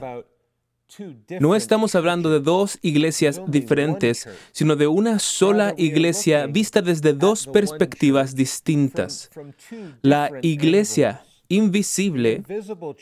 No 1.40 1.56
estamos 1.56 1.96
hablando 1.96 2.30
de 2.30 2.40
dos 2.40 2.78
iglesias 2.82 3.42
diferentes, 3.48 4.28
sino 4.52 4.76
de 4.76 4.88
una 4.88 5.20
sola 5.20 5.74
iglesia 5.78 6.48
vista 6.48 6.82
desde 6.82 7.14
dos 7.14 7.48
perspectivas 7.48 8.36
distintas. 8.36 9.30
La 10.02 10.32
iglesia 10.42 11.24
invisible 11.48 12.44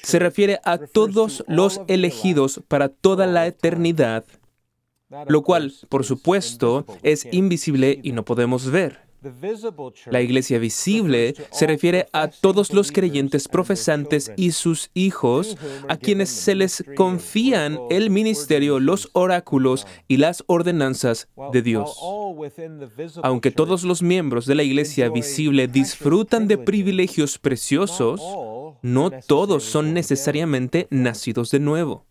se 0.01 0.19
refiere 0.19 0.59
a 0.63 0.77
todos 0.77 1.43
los 1.47 1.81
elegidos 1.87 2.61
para 2.67 2.89
toda 2.89 3.27
la 3.27 3.47
eternidad, 3.47 4.25
lo 5.27 5.43
cual, 5.43 5.73
por 5.89 6.05
supuesto, 6.05 6.85
es 7.03 7.27
invisible 7.31 7.99
y 8.03 8.11
no 8.11 8.25
podemos 8.25 8.69
ver. 8.69 9.08
La 10.05 10.21
iglesia 10.21 10.59
visible 10.59 11.33
se 11.51 11.67
refiere 11.67 12.07
a 12.13 12.29
todos 12.29 12.73
los 12.73 12.91
creyentes 12.91 13.47
profesantes 13.47 14.31
y 14.37 14.51
sus 14.51 14.89
hijos, 14.93 15.57
a 15.87 15.97
quienes 15.97 16.29
se 16.29 16.55
les 16.55 16.83
confían 16.95 17.79
el 17.89 18.09
ministerio, 18.09 18.79
los 18.79 19.09
oráculos 19.13 19.85
y 20.07 20.17
las 20.17 20.43
ordenanzas 20.47 21.27
de 21.51 21.61
Dios. 21.61 21.97
Aunque 23.23 23.51
todos 23.51 23.83
los 23.83 24.01
miembros 24.01 24.45
de 24.45 24.55
la 24.55 24.63
iglesia 24.63 25.09
visible 25.09 25.67
disfrutan 25.67 26.47
de 26.47 26.57
privilegios 26.57 27.37
preciosos, 27.37 28.21
no 28.81 29.11
todos 29.11 29.63
son 29.63 29.93
necesariamente 29.93 30.87
nacidos 30.89 31.51
de 31.51 31.59
nuevo. 31.59 32.05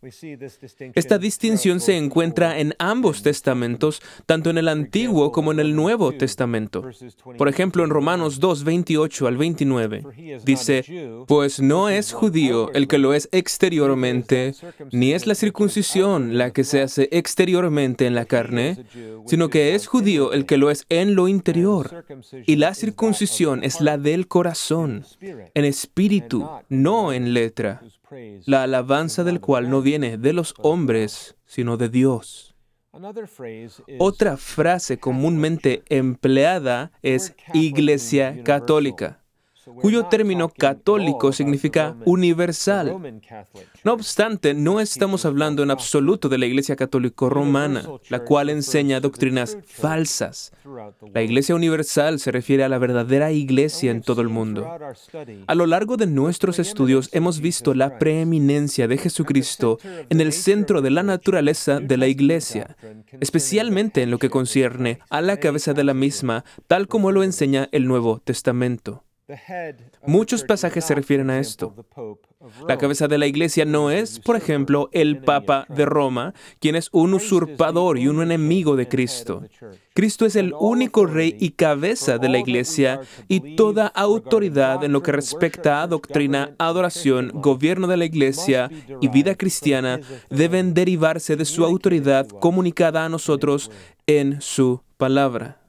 Esta 0.94 1.18
distinción 1.18 1.80
se 1.80 1.96
encuentra 1.96 2.58
en 2.58 2.74
ambos 2.78 3.22
testamentos, 3.22 4.00
tanto 4.26 4.50
en 4.50 4.58
el 4.58 4.68
Antiguo 4.68 5.32
como 5.32 5.52
en 5.52 5.60
el 5.60 5.74
Nuevo 5.74 6.12
Testamento. 6.12 6.84
Por 7.36 7.48
ejemplo, 7.48 7.84
en 7.84 7.90
Romanos 7.90 8.40
2, 8.40 8.64
28 8.64 9.26
al 9.26 9.36
29, 9.36 10.04
dice, 10.44 10.84
pues 11.26 11.60
no 11.60 11.88
es 11.88 12.12
judío 12.12 12.72
el 12.72 12.88
que 12.88 12.98
lo 12.98 13.14
es 13.14 13.28
exteriormente, 13.32 14.54
ni 14.92 15.12
es 15.12 15.26
la 15.26 15.34
circuncisión 15.34 16.36
la 16.38 16.52
que 16.52 16.64
se 16.64 16.82
hace 16.82 17.08
exteriormente 17.12 18.06
en 18.06 18.14
la 18.14 18.24
carne, 18.24 18.84
sino 19.26 19.48
que 19.48 19.74
es 19.74 19.86
judío 19.86 20.32
el 20.32 20.46
que 20.46 20.56
lo 20.56 20.70
es 20.70 20.84
en 20.88 21.14
lo 21.14 21.28
interior. 21.28 22.04
Y 22.46 22.56
la 22.56 22.74
circuncisión 22.74 23.64
es 23.64 23.80
la 23.80 23.98
del 23.98 24.28
corazón, 24.28 25.04
en 25.20 25.64
espíritu, 25.64 26.48
no 26.68 27.12
en 27.12 27.34
letra, 27.34 27.82
la 28.46 28.62
alabanza 28.64 29.24
del 29.24 29.40
cual 29.40 29.70
no 29.70 29.82
viene 29.82 30.18
de 30.18 30.32
los 30.32 30.54
hombres, 30.58 31.36
sino 31.46 31.76
de 31.76 31.88
Dios. 31.88 32.54
Otra 33.98 34.36
frase 34.36 34.98
comúnmente 34.98 35.82
empleada 35.88 36.90
es 37.02 37.34
iglesia 37.52 38.42
católica 38.42 39.22
cuyo 39.80 40.06
término 40.06 40.48
católico 40.48 41.32
significa 41.32 41.96
universal. 42.04 43.20
No 43.84 43.92
obstante, 43.92 44.54
no 44.54 44.80
estamos 44.80 45.24
hablando 45.24 45.62
en 45.62 45.70
absoluto 45.70 46.28
de 46.28 46.38
la 46.38 46.46
Iglesia 46.46 46.76
Católica 46.76 47.28
Romana, 47.28 47.84
la 48.08 48.24
cual 48.24 48.50
enseña 48.50 49.00
doctrinas 49.00 49.58
falsas. 49.66 50.52
La 51.14 51.22
Iglesia 51.22 51.54
Universal 51.54 52.18
se 52.18 52.32
refiere 52.32 52.64
a 52.64 52.68
la 52.68 52.78
verdadera 52.78 53.32
Iglesia 53.32 53.90
en 53.90 54.02
todo 54.02 54.20
el 54.20 54.28
mundo. 54.28 54.68
A 55.46 55.54
lo 55.54 55.66
largo 55.66 55.96
de 55.96 56.06
nuestros 56.06 56.58
estudios 56.58 57.08
hemos 57.12 57.40
visto 57.40 57.74
la 57.74 57.98
preeminencia 57.98 58.88
de 58.88 58.98
Jesucristo 58.98 59.78
en 60.10 60.20
el 60.20 60.32
centro 60.32 60.82
de 60.82 60.90
la 60.90 61.02
naturaleza 61.02 61.80
de 61.80 61.96
la 61.96 62.06
Iglesia, 62.06 62.76
especialmente 63.20 64.02
en 64.02 64.10
lo 64.10 64.18
que 64.18 64.30
concierne 64.30 64.98
a 65.10 65.20
la 65.20 65.38
cabeza 65.38 65.74
de 65.74 65.84
la 65.84 65.94
misma, 65.94 66.44
tal 66.66 66.88
como 66.88 67.12
lo 67.12 67.22
enseña 67.22 67.68
el 67.72 67.86
Nuevo 67.86 68.20
Testamento. 68.20 69.04
Muchos 70.06 70.42
pasajes 70.42 70.84
se 70.84 70.94
refieren 70.94 71.28
a 71.28 71.38
esto. 71.38 71.74
La 72.66 72.78
cabeza 72.78 73.08
de 73.08 73.18
la 73.18 73.26
iglesia 73.26 73.64
no 73.64 73.90
es, 73.90 74.20
por 74.20 74.36
ejemplo, 74.36 74.88
el 74.92 75.18
Papa 75.18 75.66
de 75.68 75.84
Roma, 75.84 76.32
quien 76.60 76.76
es 76.76 76.88
un 76.92 77.12
usurpador 77.12 77.98
y 77.98 78.08
un 78.08 78.22
enemigo 78.22 78.76
de 78.76 78.88
Cristo. 78.88 79.42
Cristo 79.92 80.24
es 80.24 80.36
el 80.36 80.54
único 80.58 81.04
rey 81.04 81.36
y 81.38 81.50
cabeza 81.50 82.18
de 82.18 82.28
la 82.28 82.38
iglesia 82.38 83.00
y 83.26 83.56
toda 83.56 83.88
autoridad 83.88 84.82
en 84.84 84.92
lo 84.92 85.02
que 85.02 85.12
respecta 85.12 85.82
a 85.82 85.86
doctrina, 85.86 86.54
adoración, 86.58 87.30
gobierno 87.34 87.86
de 87.86 87.96
la 87.96 88.04
iglesia 88.04 88.70
y 89.00 89.08
vida 89.08 89.34
cristiana 89.34 90.00
deben 90.30 90.72
derivarse 90.72 91.36
de 91.36 91.44
su 91.44 91.64
autoridad 91.64 92.28
comunicada 92.28 93.04
a 93.04 93.08
nosotros 93.08 93.70
en 94.06 94.40
su 94.40 94.80
palabra. 94.96 95.67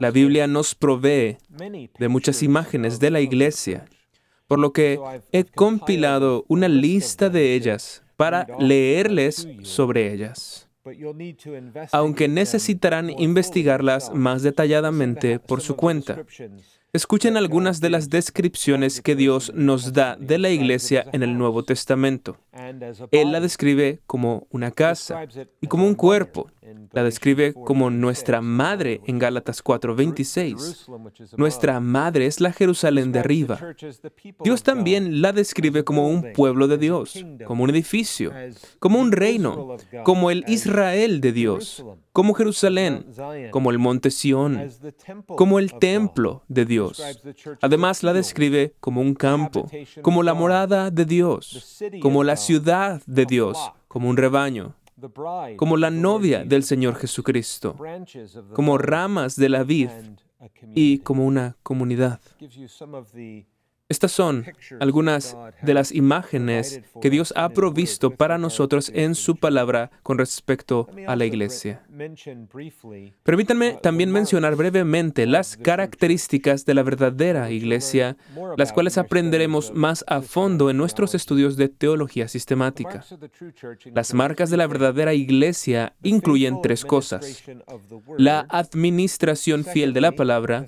La 0.00 0.10
Biblia 0.10 0.46
nos 0.46 0.74
provee 0.74 1.36
de 1.98 2.08
muchas 2.08 2.42
imágenes 2.42 2.98
de 2.98 3.10
la 3.10 3.20
iglesia, 3.20 3.84
por 4.46 4.58
lo 4.58 4.72
que 4.72 4.98
he 5.32 5.44
compilado 5.44 6.44
una 6.48 6.68
lista 6.68 7.28
de 7.28 7.54
ellas 7.54 8.02
para 8.16 8.46
leerles 8.58 9.46
sobre 9.62 10.12
ellas, 10.12 10.68
aunque 11.92 12.28
necesitarán 12.28 13.10
investigarlas 13.10 14.12
más 14.12 14.42
detalladamente 14.42 15.38
por 15.38 15.60
su 15.60 15.76
cuenta. 15.76 16.24
Escuchen 16.94 17.36
algunas 17.36 17.82
de 17.82 17.90
las 17.90 18.08
descripciones 18.08 19.02
que 19.02 19.14
Dios 19.14 19.52
nos 19.54 19.92
da 19.92 20.16
de 20.16 20.38
la 20.38 20.48
iglesia 20.48 21.04
en 21.12 21.22
el 21.22 21.36
Nuevo 21.36 21.62
Testamento. 21.62 22.38
Él 23.10 23.30
la 23.30 23.40
describe 23.40 24.00
como 24.06 24.46
una 24.50 24.70
casa 24.70 25.28
y 25.60 25.66
como 25.66 25.86
un 25.86 25.94
cuerpo. 25.94 26.50
La 26.92 27.02
describe 27.02 27.52
como 27.52 27.90
nuestra 27.90 28.40
madre 28.40 29.00
en 29.06 29.18
Gálatas 29.18 29.62
4:26. 29.62 30.86
Nuestra 31.36 31.80
madre 31.80 32.26
es 32.26 32.40
la 32.40 32.52
Jerusalén 32.52 33.12
de 33.12 33.20
arriba. 33.20 33.58
Dios 34.42 34.62
también 34.62 35.22
la 35.22 35.32
describe 35.32 35.84
como 35.84 36.08
un 36.08 36.32
pueblo 36.32 36.68
de 36.68 36.78
Dios, 36.78 37.24
como 37.46 37.64
un 37.64 37.70
edificio, 37.70 38.32
como 38.78 38.98
un 38.98 39.12
reino, 39.12 39.76
como 40.04 40.30
el 40.30 40.44
Israel 40.48 41.20
de 41.20 41.32
Dios, 41.32 41.84
como 42.12 42.34
Jerusalén, 42.34 43.06
como 43.50 43.70
el 43.70 43.78
monte 43.78 44.10
Sión, 44.10 44.70
como 45.26 45.58
el 45.58 45.74
templo 45.74 46.42
de 46.48 46.64
Dios. 46.64 47.02
Además 47.60 48.02
la 48.02 48.12
describe 48.12 48.74
como 48.80 49.00
un 49.00 49.14
campo, 49.14 49.70
como 50.02 50.22
la 50.22 50.34
morada 50.34 50.90
de 50.90 51.04
Dios, 51.04 51.80
como 52.00 52.24
la 52.24 52.36
ciudad 52.36 53.02
de 53.06 53.26
Dios, 53.26 53.58
como 53.88 54.08
un 54.10 54.16
rebaño, 54.16 54.74
como 55.56 55.76
la 55.76 55.90
novia 55.90 56.44
del 56.44 56.62
Señor 56.62 56.96
Jesucristo, 56.96 57.76
como 58.54 58.78
ramas 58.78 59.36
de 59.36 59.48
la 59.48 59.64
vid 59.64 59.90
y 60.74 60.98
como 60.98 61.26
una 61.26 61.56
comunidad. 61.62 62.20
Estas 63.90 64.12
son 64.12 64.44
algunas 64.80 65.34
de 65.62 65.72
las 65.72 65.92
imágenes 65.92 66.82
que 67.00 67.08
Dios 67.08 67.32
ha 67.36 67.48
provisto 67.48 68.10
para 68.10 68.36
nosotros 68.36 68.90
en 68.94 69.14
su 69.14 69.36
palabra 69.36 69.90
con 70.02 70.18
respecto 70.18 70.88
a 71.06 71.16
la 71.16 71.24
iglesia. 71.24 71.82
Permítanme 73.22 73.78
también 73.82 74.12
mencionar 74.12 74.56
brevemente 74.56 75.26
las 75.26 75.56
características 75.56 76.64
de 76.64 76.74
la 76.74 76.82
verdadera 76.82 77.50
iglesia, 77.50 78.16
las 78.56 78.72
cuales 78.72 78.98
aprenderemos 78.98 79.72
más 79.74 80.04
a 80.06 80.22
fondo 80.22 80.70
en 80.70 80.76
nuestros 80.76 81.14
estudios 81.14 81.56
de 81.56 81.68
teología 81.68 82.28
sistemática. 82.28 83.04
Las 83.92 84.14
marcas 84.14 84.50
de 84.50 84.56
la 84.56 84.66
verdadera 84.66 85.14
iglesia 85.14 85.94
incluyen 86.02 86.62
tres 86.62 86.84
cosas. 86.84 87.42
La 88.16 88.46
administración 88.48 89.64
fiel 89.64 89.92
de 89.92 90.00
la 90.00 90.12
palabra, 90.12 90.66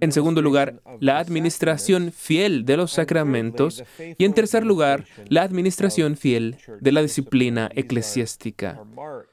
en 0.00 0.12
segundo 0.12 0.42
lugar, 0.42 0.80
la 1.00 1.18
administración 1.18 2.12
fiel 2.12 2.64
de 2.64 2.76
los 2.76 2.92
sacramentos. 2.92 3.84
y 4.18 4.24
en 4.24 4.34
tercer 4.34 4.64
lugar, 4.64 5.04
la 5.28 5.42
administración 5.42 6.16
fiel 6.16 6.56
de 6.80 6.92
la 6.92 7.02
disciplina 7.02 7.70
eclesiástica. 7.74 8.82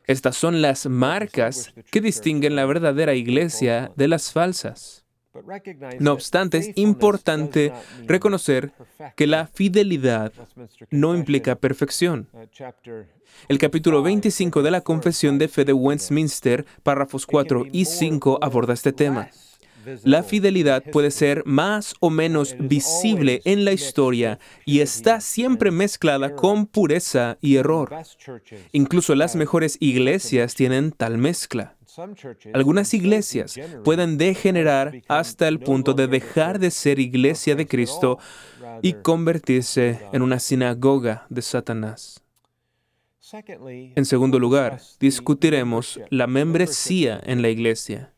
Estas 0.06 0.36
son 0.36 0.62
las 0.62 0.88
marcas 0.88 1.29
que 1.30 2.02
distinguen 2.02 2.56
la 2.56 2.66
verdadera 2.66 3.14
iglesia 3.14 3.92
de 3.96 4.08
las 4.08 4.32
falsas. 4.32 5.06
No 6.00 6.14
obstante, 6.14 6.58
es 6.58 6.72
importante 6.76 7.72
reconocer 8.06 8.72
que 9.16 9.28
la 9.28 9.48
fidelidad 9.48 10.34
no 10.90 11.16
implica 11.16 11.56
perfección. 11.56 12.28
El 13.48 13.58
capítulo 13.60 14.02
25 14.02 14.64
de 14.64 14.72
la 14.72 14.82
Confesión 14.82 15.38
de 15.38 15.48
Fe 15.48 15.66
de 15.66 15.74
Westminster, 15.74 16.66
párrafos 16.84 17.26
4 17.26 17.66
y 17.72 17.86
5, 17.86 18.40
aborda 18.42 18.74
este 18.74 18.92
tema. 18.92 19.30
La 20.04 20.24
fidelidad 20.24 20.84
puede 20.92 21.12
ser 21.12 21.44
más 21.46 21.96
o 22.00 22.10
menos 22.10 22.56
visible 22.60 23.42
en 23.46 23.66
la 23.66 23.72
historia 23.72 24.40
y 24.66 24.80
está 24.80 25.22
siempre 25.22 25.72
mezclada 25.72 26.36
con 26.36 26.66
pureza 26.66 27.38
y 27.42 27.56
error. 27.56 27.96
Incluso 28.72 29.16
las 29.16 29.36
mejores 29.36 29.78
iglesias 29.80 30.56
tienen 30.56 30.92
tal 30.92 31.18
mezcla. 31.18 31.76
Algunas 32.54 32.94
iglesias 32.94 33.60
pueden 33.84 34.18
degenerar 34.18 35.02
hasta 35.08 35.48
el 35.48 35.60
punto 35.60 35.94
de 35.94 36.08
dejar 36.08 36.60
de 36.60 36.72
ser 36.72 37.00
iglesia 37.00 37.56
de 37.56 37.68
Cristo 37.68 38.20
y 38.82 38.94
convertirse 38.94 40.00
en 40.14 40.22
una 40.22 40.40
sinagoga 40.40 41.26
de 41.30 41.42
Satanás. 41.42 42.24
En 43.96 44.06
segundo 44.06 44.40
lugar, 44.40 44.80
discutiremos 45.00 46.00
la 46.10 46.26
membresía 46.26 47.22
en 47.24 47.42
la 47.42 47.50
iglesia. 47.50 48.14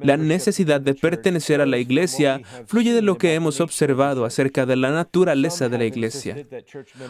La 0.00 0.16
necesidad 0.16 0.80
de 0.80 0.94
pertenecer 0.94 1.60
a 1.60 1.66
la 1.66 1.78
iglesia 1.78 2.40
fluye 2.66 2.92
de 2.92 3.02
lo 3.02 3.18
que 3.18 3.34
hemos 3.34 3.60
observado 3.60 4.24
acerca 4.24 4.64
de 4.64 4.76
la 4.76 4.92
naturaleza 4.92 5.68
de 5.68 5.76
la 5.76 5.86
iglesia. 5.86 6.46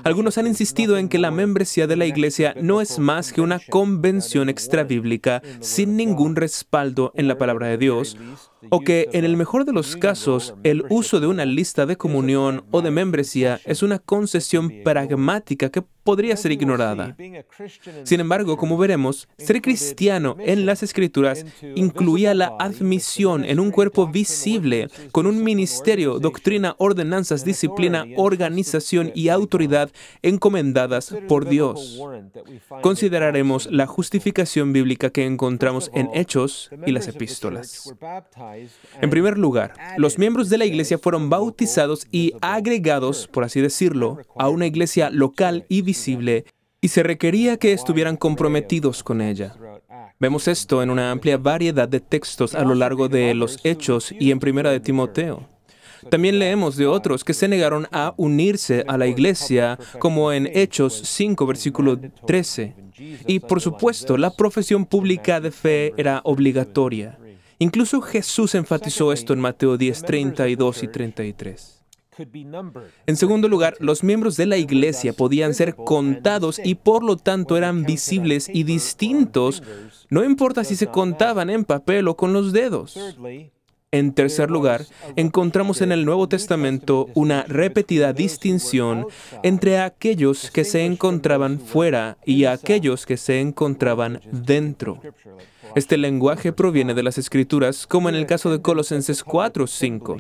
Algunos 0.05 0.38
han 0.38 0.47
insistido 0.47 0.97
en 0.97 1.11
que 1.11 1.19
la 1.19 1.31
membresía 1.31 1.87
de 1.87 1.97
la 1.97 2.07
iglesia 2.07 2.55
no 2.61 2.81
es 2.81 2.99
más 2.99 3.33
que 3.33 3.43
una 3.43 3.61
convención 3.61 4.49
extrabíblica 4.49 5.43
sin 5.61 5.99
ningún 5.99 6.35
respaldo 6.35 7.12
en 7.15 7.29
la 7.29 7.37
palabra 7.37 7.67
de 7.67 7.77
Dios, 7.77 8.17
o 8.71 8.81
que 8.81 9.09
en 9.12 9.25
el 9.25 9.37
mejor 9.37 9.65
de 9.65 9.73
los 9.73 9.97
casos 9.97 10.55
el 10.62 10.85
uso 10.88 11.21
de 11.21 11.27
una 11.27 11.45
lista 11.45 11.87
de 11.87 11.97
comunión 11.97 12.65
o 12.71 12.83
de 12.83 12.91
membresía 12.91 13.61
es 13.65 13.83
una 13.83 13.99
concesión 13.99 14.83
pragmática 14.85 15.71
que 15.71 15.83
podría 16.09 16.38
ser 16.38 16.53
ignorada. 16.53 17.15
Sin 18.05 18.21
embargo, 18.21 18.57
como 18.57 18.79
veremos, 18.79 19.29
ser 19.37 19.61
cristiano 19.61 20.37
en 20.41 20.65
las 20.65 20.83
escrituras 20.83 21.45
incluía 21.75 22.33
la 22.33 22.57
admisión 22.59 23.45
en 23.45 23.61
un 23.61 23.71
cuerpo 23.71 24.07
visible, 24.07 24.88
con 25.12 25.27
un 25.27 25.45
ministerio, 25.45 26.19
doctrina, 26.19 26.75
ordenanzas, 26.79 27.45
disciplina, 27.45 28.07
organización 28.17 29.12
y 29.15 29.29
autoridad 29.29 29.91
encomendadas 30.23 31.15
por 31.29 31.47
Dios. 31.47 32.00
Consideraremos 32.81 33.69
la 33.71 33.87
justificación 33.87 34.73
bíblica 34.73 35.11
que 35.11 35.27
encontramos 35.27 35.91
en 35.93 36.09
Hechos 36.15 36.71
y 36.87 36.93
las 36.93 37.07
epístolas. 37.09 37.95
En 39.00 39.11
primer 39.11 39.38
lugar, 39.38 39.75
los 39.97 40.19
miembros 40.19 40.49
de 40.49 40.59
la 40.59 40.67
iglesia 40.67 40.99
fueron 40.99 41.31
bautizados 41.31 42.07
y 42.11 42.33
agregados, 42.40 43.28
por 43.28 43.45
así 43.45 43.61
decirlo, 43.61 44.19
a 44.37 44.49
una 44.49 44.67
iglesia 44.67 45.11
local 45.11 45.67
y 45.69 45.83
visible 45.83 46.45
y 46.81 46.88
se 46.88 47.02
requería 47.02 47.57
que 47.57 47.73
estuvieran 47.73 48.17
comprometidos 48.17 49.02
con 49.02 49.21
ella. 49.21 49.55
Vemos 50.21 50.49
esto 50.49 50.83
en 50.83 50.90
una 50.90 51.11
amplia 51.11 51.37
variedad 51.37 51.88
de 51.88 52.00
textos 52.00 52.55
a 52.55 52.62
lo 52.62 52.75
largo 52.75 53.09
de 53.09 53.35
los 53.35 53.59
Hechos 53.64 54.12
y 54.19 54.31
en 54.31 54.40
Primera 54.40 54.71
de 54.71 54.81
Timoteo. 54.81 55.47
También 56.11 56.38
leemos 56.38 56.76
de 56.76 56.87
otros 56.87 57.25
que 57.25 57.35
se 57.35 57.49
negaron 57.49 57.88
a 57.90 58.14
unirse 58.17 58.85
a 58.87 58.97
la 58.97 59.07
iglesia, 59.07 59.78
como 59.99 60.33
en 60.33 60.49
Hechos 60.52 61.02
5, 61.05 61.47
versículo 61.47 61.99
13. 62.26 62.75
Y 63.26 63.40
por 63.40 63.61
supuesto, 63.61 64.17
la 64.17 64.31
profesión 64.31 64.87
pública 64.87 65.40
de 65.40 65.50
fe 65.50 65.93
era 65.97 66.21
obligatoria. 66.25 67.19
Incluso 67.59 68.00
Jesús 68.00 68.55
enfatizó 68.55 69.12
esto 69.12 69.33
en 69.33 69.41
Mateo 69.41 69.77
10, 69.77 70.03
32 70.03 70.83
y 70.83 70.88
33. 70.88 71.75
En 73.07 73.17
segundo 73.17 73.49
lugar, 73.49 73.77
los 73.79 74.03
miembros 74.03 74.37
de 74.37 74.47
la 74.47 74.57
iglesia 74.57 75.12
podían 75.12 75.55
ser 75.55 75.77
contados 75.77 76.61
y 76.62 76.75
por 76.75 77.05
lo 77.05 77.17
tanto 77.17 77.57
eran 77.57 77.85
visibles 77.85 78.49
y 78.53 78.65
distintos, 78.65 79.62
no 80.11 80.25
importa 80.25 80.65
si 80.65 80.75
se 80.75 80.88
contaban 80.88 81.49
en 81.50 81.65
papel 81.65 82.09
o 82.09 82.17
con 82.17 82.33
los 82.33 82.53
dedos. 82.53 82.99
En 83.91 84.12
tercer 84.12 84.50
lugar, 84.50 84.85
encontramos 85.17 85.81
en 85.81 85.93
el 85.93 86.05
Nuevo 86.05 86.29
Testamento 86.29 87.09
una 87.15 87.45
repetida 87.45 88.12
distinción 88.12 89.07
entre 89.43 89.79
aquellos 89.79 90.50
que 90.50 90.65
se 90.65 90.85
encontraban 90.85 91.59
fuera 91.59 92.18
y 92.27 92.44
aquellos 92.44 93.07
que 93.07 93.16
se 93.16 93.40
encontraban 93.40 94.21
dentro. 94.31 95.01
Este 95.74 95.96
lenguaje 95.96 96.52
proviene 96.52 96.94
de 96.94 97.02
las 97.02 97.18
Escrituras, 97.18 97.87
como 97.87 98.09
en 98.09 98.14
el 98.14 98.26
caso 98.26 98.50
de 98.50 98.61
Colosenses 98.61 99.22
4, 99.22 99.66
5. 99.66 100.16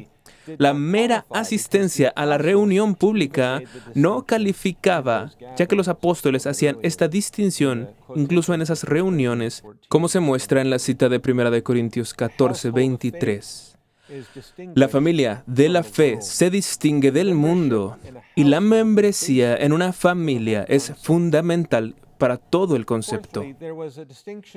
La 0.56 0.72
mera 0.72 1.26
asistencia 1.30 2.12
a 2.16 2.24
la 2.24 2.38
reunión 2.38 2.94
pública 2.94 3.60
no 3.94 4.24
calificaba, 4.24 5.32
ya 5.56 5.66
que 5.66 5.76
los 5.76 5.88
apóstoles 5.88 6.46
hacían 6.46 6.78
esta 6.82 7.08
distinción 7.08 7.90
incluso 8.16 8.54
en 8.54 8.62
esas 8.62 8.84
reuniones, 8.84 9.62
como 9.88 10.08
se 10.08 10.20
muestra 10.20 10.62
en 10.62 10.70
la 10.70 10.78
cita 10.78 11.08
de 11.08 11.20
1 11.24 11.62
Corintios 11.62 12.14
14, 12.14 12.70
23. 12.70 13.76
La 14.74 14.88
familia 14.88 15.44
de 15.46 15.68
la 15.68 15.82
fe 15.82 16.16
se 16.22 16.48
distingue 16.48 17.12
del 17.12 17.34
mundo 17.34 17.98
y 18.34 18.44
la 18.44 18.60
membresía 18.60 19.54
en 19.54 19.74
una 19.74 19.92
familia 19.92 20.64
es 20.66 20.94
fundamental 21.02 21.94
para 22.18 22.36
todo 22.36 22.76
el 22.76 22.84
concepto. 22.84 23.44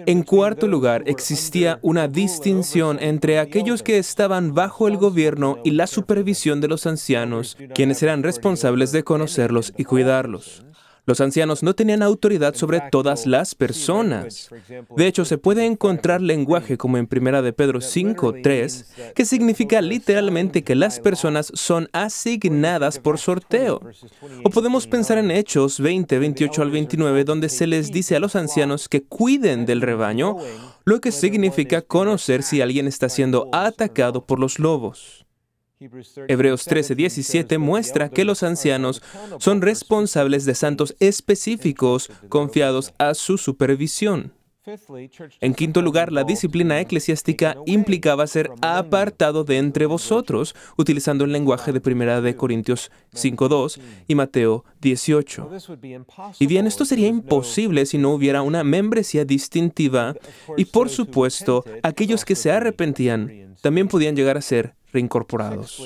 En 0.06 0.24
cuarto 0.24 0.68
lugar, 0.68 1.04
existía 1.06 1.80
una 1.82 2.08
distinción 2.08 2.98
entre 3.00 3.40
aquellos 3.40 3.84
que 3.84 3.98
estaban 3.98 4.54
bajo 4.54 4.88
el 4.88 4.98
gobierno 4.98 5.60
y 5.64 5.72
la 5.72 5.88
supervisión 5.88 6.60
de 6.60 6.68
los 6.68 6.86
ancianos, 6.86 7.58
quienes 7.74 8.04
eran 8.04 8.24
responsables 8.24 8.92
de 8.92 9.04
conocerlos 9.04 9.74
y 9.78 9.86
cuidarlos. 9.86 10.66
Los 11.06 11.20
ancianos 11.20 11.64
no 11.64 11.74
tenían 11.74 12.04
autoridad 12.04 12.54
sobre 12.54 12.82
todas 12.92 13.26
las 13.26 13.56
personas. 13.56 14.50
De 14.96 15.08
hecho, 15.08 15.26
se 15.26 15.40
puede 15.40 15.66
encontrar 15.66 16.22
lenguaje 16.22 16.78
como 16.78 16.98
en 16.98 17.10
1 17.12 17.42
de 17.42 17.54
Pedro 17.54 17.80
5.3, 17.80 19.14
que 19.14 19.26
significa 19.26 19.82
literalmente 19.82 20.64
que 20.64 20.76
las 20.76 21.00
personas 21.00 21.52
son 21.56 21.90
asignadas 21.92 23.00
por 23.00 23.18
sorteo. 23.18 23.82
O 24.44 24.50
podemos 24.52 24.86
pensar 24.86 25.18
en 25.18 25.32
Hechos 25.32 25.80
20, 25.80 26.20
28 26.20 26.62
al 26.62 26.72
29, 26.72 27.24
donde 27.24 27.50
se 27.50 27.66
les 27.66 27.92
dice 27.92 28.16
a 28.16 28.20
los 28.20 28.36
ancianos 28.36 28.88
que 28.88 29.02
cuiden 29.02 29.66
del 29.66 29.82
rebaño, 29.82 30.38
lo 30.86 31.02
que 31.02 31.12
significa 31.12 31.82
conocer 31.82 32.44
si 32.44 32.62
alguien 32.62 32.88
está 32.88 33.10
siendo 33.10 33.50
atacado 33.52 34.26
por 34.26 34.40
los 34.40 34.60
lobos. 34.60 35.21
Hebreos 36.28 36.66
13, 36.66 36.96
17 36.96 37.58
muestra 37.58 38.10
que 38.10 38.24
los 38.24 38.44
ancianos 38.44 39.02
son 39.40 39.62
responsables 39.62 40.46
de 40.46 40.56
santos 40.56 40.96
específicos 41.00 42.12
confiados 42.30 42.94
a 43.00 43.14
su 43.14 43.38
supervisión. 43.38 44.34
En 45.40 45.56
quinto 45.56 45.82
lugar, 45.82 46.12
la 46.12 46.24
disciplina 46.24 46.80
eclesiástica 46.80 47.58
implicaba 47.66 48.28
ser 48.28 48.52
apartado 48.62 49.44
de 49.44 49.58
entre 49.58 49.88
vosotros, 49.88 50.56
utilizando 50.78 51.26
el 51.26 51.32
lenguaje 51.32 51.72
de 51.74 51.82
1 51.84 52.22
de 52.22 52.36
Corintios 52.36 52.92
5.2 53.14 53.82
y 54.08 54.14
Mateo 54.14 54.64
18. 54.82 55.50
Y 56.40 56.46
bien, 56.46 56.68
esto 56.68 56.86
sería 56.86 57.08
imposible 57.08 57.88
si 57.88 57.98
no 57.98 58.12
hubiera 58.12 58.44
una 58.44 58.64
membresía 58.64 59.26
distintiva 59.26 60.16
y, 60.58 60.66
por 60.66 60.90
supuesto, 60.90 61.66
aquellos 61.82 62.24
que 62.24 62.36
se 62.36 62.52
arrepentían 62.52 63.56
también 63.62 63.88
podían 63.88 64.16
llegar 64.16 64.38
a 64.38 64.42
ser 64.42 64.76
reincorporados. 64.94 65.82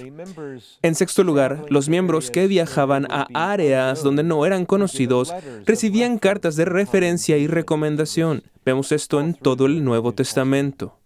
En 0.81 0.95
sexto 0.95 1.23
lugar, 1.23 1.65
los 1.69 1.89
miembros 1.89 2.31
que 2.31 2.47
viajaban 2.47 3.07
a 3.09 3.27
áreas 3.33 4.03
donde 4.03 4.23
no 4.23 4.45
eran 4.45 4.65
conocidos 4.65 5.33
recibían 5.65 6.17
cartas 6.17 6.55
de 6.55 6.65
referencia 6.65 7.37
y 7.37 7.47
recomendación. 7.47 8.43
Vemos 8.65 8.91
esto 8.91 9.19
en 9.19 9.33
todo 9.33 9.65
el 9.65 9.83
Nuevo 9.83 10.13
Testamento. 10.13 10.97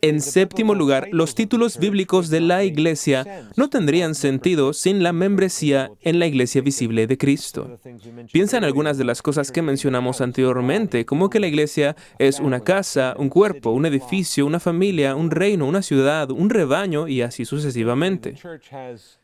En 0.00 0.20
séptimo 0.20 0.74
lugar, 0.74 1.08
los 1.12 1.34
títulos 1.34 1.78
bíblicos 1.78 2.30
de 2.30 2.40
la 2.40 2.64
iglesia 2.64 3.46
no 3.56 3.68
tendrían 3.68 4.14
sentido 4.14 4.72
sin 4.72 5.02
la 5.02 5.12
membresía 5.12 5.90
en 6.02 6.18
la 6.18 6.26
iglesia 6.26 6.62
visible 6.62 7.06
de 7.06 7.18
Cristo. 7.18 7.78
Piensa 8.32 8.56
en 8.56 8.64
algunas 8.64 8.98
de 8.98 9.04
las 9.04 9.22
cosas 9.22 9.52
que 9.52 9.62
mencionamos 9.62 10.20
anteriormente, 10.20 11.04
como 11.04 11.28
que 11.28 11.40
la 11.40 11.48
iglesia 11.48 11.96
es 12.18 12.40
una 12.40 12.60
casa, 12.60 13.14
un 13.18 13.28
cuerpo, 13.28 13.70
un 13.70 13.86
edificio, 13.86 14.46
una 14.46 14.60
familia, 14.60 15.14
un 15.14 15.30
reino, 15.30 15.66
una 15.66 15.82
ciudad, 15.82 16.30
un 16.30 16.50
rebaño 16.50 17.08
y 17.08 17.22
así 17.22 17.44
sucesivamente. 17.44 18.34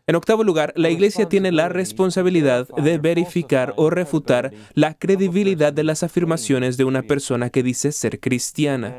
En 0.07 0.17
octavo 0.17 0.45
lugar, 0.45 0.75
la 0.77 0.91
Iglesia 0.91 1.31
tiene 1.31 1.51
la 1.51 1.71
responsabilidad 1.71 2.69
de 2.69 2.99
verificar 2.99 3.73
o 3.77 3.89
refutar 3.89 4.53
la 4.75 4.93
credibilidad 4.93 5.73
de 5.73 5.83
las 5.83 6.03
afirmaciones 6.03 6.77
de 6.77 6.85
una 6.85 7.03
persona 7.03 7.49
que 7.49 7.63
dice 7.63 7.91
ser 7.91 8.21
cristiana. 8.21 8.95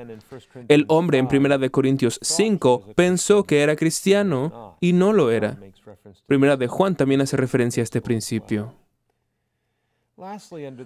El 0.68 0.86
hombre 0.88 1.20
en 1.20 1.28
1 1.32 1.72
Corintios 1.72 2.20
5 2.24 2.94
pensó 2.96 3.44
que 3.44 3.62
era 3.62 3.76
cristiano 3.76 4.78
y 4.82 4.94
no 4.94 5.14
lo 5.14 5.30
era. 5.30 5.60
Primera 6.26 6.58
de 6.58 6.68
Juan 6.68 6.96
también 6.96 7.22
hace 7.22 7.38
referencia 7.38 7.82
a 7.82 7.86
este 7.86 8.02
principio. 8.02 8.74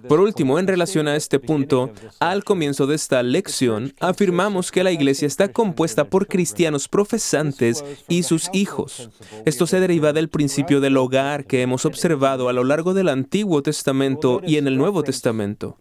Por 0.08 0.18
último, 0.18 0.58
en 0.58 0.66
relación 0.66 1.06
a 1.06 1.14
este 1.14 1.38
punto, 1.38 1.92
al 2.18 2.42
comienzo 2.42 2.88
de 2.88 2.96
esta 2.96 3.22
lección, 3.22 3.94
afirmamos 4.00 4.72
que 4.72 4.82
la 4.82 4.90
iglesia 4.90 5.28
está 5.28 5.52
compuesta 5.52 6.04
por 6.04 6.26
cristianos 6.26 6.88
profesantes 6.88 7.84
y 8.08 8.24
sus 8.24 8.50
hijos. 8.52 9.08
Esto 9.44 9.68
se 9.68 9.78
deriva 9.78 10.12
del 10.12 10.28
principio 10.28 10.80
del 10.80 10.96
hogar 10.96 11.44
que 11.44 11.62
hemos 11.62 11.86
observado 11.86 12.48
a 12.48 12.52
lo 12.52 12.64
largo 12.64 12.92
del 12.92 13.08
Antiguo 13.08 13.62
Testamento 13.62 14.40
y 14.44 14.56
en 14.56 14.66
el 14.66 14.76
Nuevo 14.76 15.04
Testamento. 15.04 15.78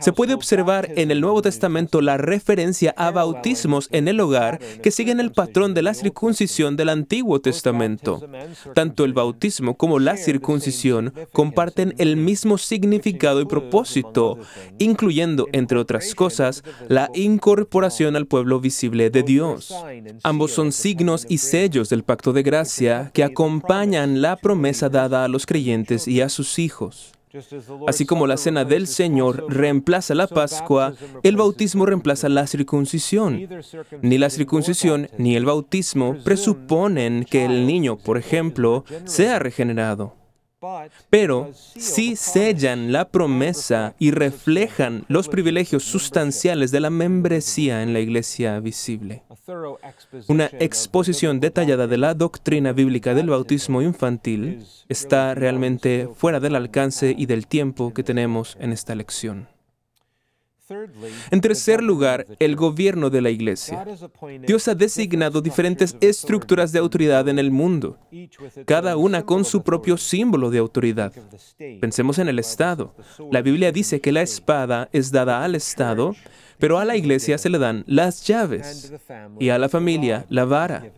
Se 0.00 0.12
puede 0.12 0.34
observar 0.34 0.90
en 0.96 1.10
el 1.10 1.20
Nuevo 1.20 1.42
Testamento 1.42 2.00
la 2.00 2.16
referencia 2.16 2.94
a 2.96 3.10
bautismos 3.10 3.88
en 3.92 4.08
el 4.08 4.20
hogar 4.20 4.58
que 4.82 4.90
siguen 4.90 5.20
el 5.20 5.32
patrón 5.32 5.74
de 5.74 5.82
la 5.82 5.94
circuncisión 5.94 6.76
del 6.76 6.88
Antiguo 6.88 7.40
Testamento. 7.40 8.20
Tanto 8.74 9.04
el 9.04 9.12
bautismo 9.12 9.76
como 9.76 9.98
la 9.98 10.16
circuncisión 10.16 11.12
comparten 11.32 11.94
el 11.98 12.16
mismo 12.16 12.58
significado 12.58 13.40
y 13.40 13.46
propósito, 13.46 14.38
incluyendo, 14.78 15.46
entre 15.52 15.78
otras 15.78 16.14
cosas, 16.14 16.62
la 16.88 17.10
incorporación 17.14 18.16
al 18.16 18.26
pueblo 18.26 18.60
visible 18.60 19.10
de 19.10 19.22
Dios. 19.22 19.74
Ambos 20.22 20.52
son 20.52 20.72
signos 20.72 21.26
y 21.28 21.38
sellos 21.38 21.88
del 21.88 22.04
pacto 22.04 22.32
de 22.32 22.42
gracia 22.42 23.10
que 23.12 23.24
acompañan 23.24 24.22
la 24.22 24.36
promesa 24.36 24.88
dada 24.88 25.24
a 25.24 25.28
los 25.28 25.46
creyentes 25.46 26.08
y 26.08 26.20
a 26.20 26.28
sus 26.28 26.58
hijos. 26.58 27.12
Así 27.86 28.04
como 28.04 28.26
la 28.26 28.36
cena 28.36 28.64
del 28.64 28.86
Señor 28.86 29.46
reemplaza 29.48 30.14
la 30.14 30.26
Pascua, 30.26 30.94
el 31.22 31.36
bautismo 31.36 31.86
reemplaza 31.86 32.28
la 32.28 32.46
circuncisión. 32.46 33.48
Ni 34.02 34.18
la 34.18 34.30
circuncisión 34.30 35.08
ni 35.18 35.36
el 35.36 35.46
bautismo 35.46 36.16
presuponen 36.24 37.24
que 37.24 37.44
el 37.44 37.66
niño, 37.66 37.96
por 37.96 38.18
ejemplo, 38.18 38.84
sea 39.04 39.38
regenerado 39.38 40.21
pero 41.10 41.50
sí 41.54 42.16
sellan 42.16 42.92
la 42.92 43.08
promesa 43.08 43.94
y 43.98 44.10
reflejan 44.10 45.04
los 45.08 45.28
privilegios 45.28 45.82
sustanciales 45.84 46.70
de 46.70 46.80
la 46.80 46.90
membresía 46.90 47.82
en 47.82 47.92
la 47.92 48.00
iglesia 48.00 48.60
visible. 48.60 49.22
Una 50.28 50.46
exposición 50.58 51.40
detallada 51.40 51.86
de 51.86 51.98
la 51.98 52.14
doctrina 52.14 52.72
bíblica 52.72 53.14
del 53.14 53.28
bautismo 53.28 53.82
infantil 53.82 54.64
está 54.88 55.34
realmente 55.34 56.08
fuera 56.14 56.40
del 56.40 56.56
alcance 56.56 57.14
y 57.16 57.26
del 57.26 57.46
tiempo 57.46 57.92
que 57.92 58.02
tenemos 58.02 58.56
en 58.60 58.72
esta 58.72 58.94
lección. 58.94 59.48
En 61.30 61.40
tercer 61.40 61.82
lugar, 61.82 62.26
el 62.38 62.56
gobierno 62.56 63.10
de 63.10 63.20
la 63.20 63.30
iglesia. 63.30 63.84
Dios 64.46 64.68
ha 64.68 64.74
designado 64.74 65.40
diferentes 65.40 65.96
estructuras 66.00 66.72
de 66.72 66.78
autoridad 66.78 67.28
en 67.28 67.38
el 67.38 67.50
mundo, 67.50 67.98
cada 68.64 68.96
una 68.96 69.24
con 69.24 69.44
su 69.44 69.62
propio 69.62 69.96
símbolo 69.96 70.50
de 70.50 70.58
autoridad. 70.58 71.12
Pensemos 71.80 72.18
en 72.18 72.28
el 72.28 72.38
Estado. 72.38 72.94
La 73.30 73.42
Biblia 73.42 73.72
dice 73.72 74.00
que 74.00 74.12
la 74.12 74.22
espada 74.22 74.88
es 74.92 75.10
dada 75.10 75.44
al 75.44 75.54
Estado, 75.54 76.14
pero 76.58 76.78
a 76.78 76.84
la 76.84 76.96
iglesia 76.96 77.38
se 77.38 77.50
le 77.50 77.58
dan 77.58 77.84
las 77.86 78.26
llaves 78.26 78.92
y 79.40 79.48
a 79.48 79.58
la 79.58 79.68
familia 79.68 80.26
la 80.28 80.44
vara. 80.44 80.92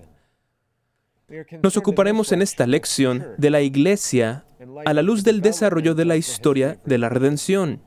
Nos 1.62 1.76
ocuparemos 1.76 2.32
en 2.32 2.42
esta 2.42 2.66
lección 2.66 3.26
de 3.38 3.50
la 3.50 3.62
iglesia 3.62 4.44
a 4.84 4.92
la 4.92 5.02
luz 5.02 5.24
del 5.24 5.40
desarrollo 5.40 5.94
de 5.94 6.04
la 6.04 6.16
historia 6.16 6.78
de 6.84 6.98
la 6.98 7.08
redención. 7.08 7.80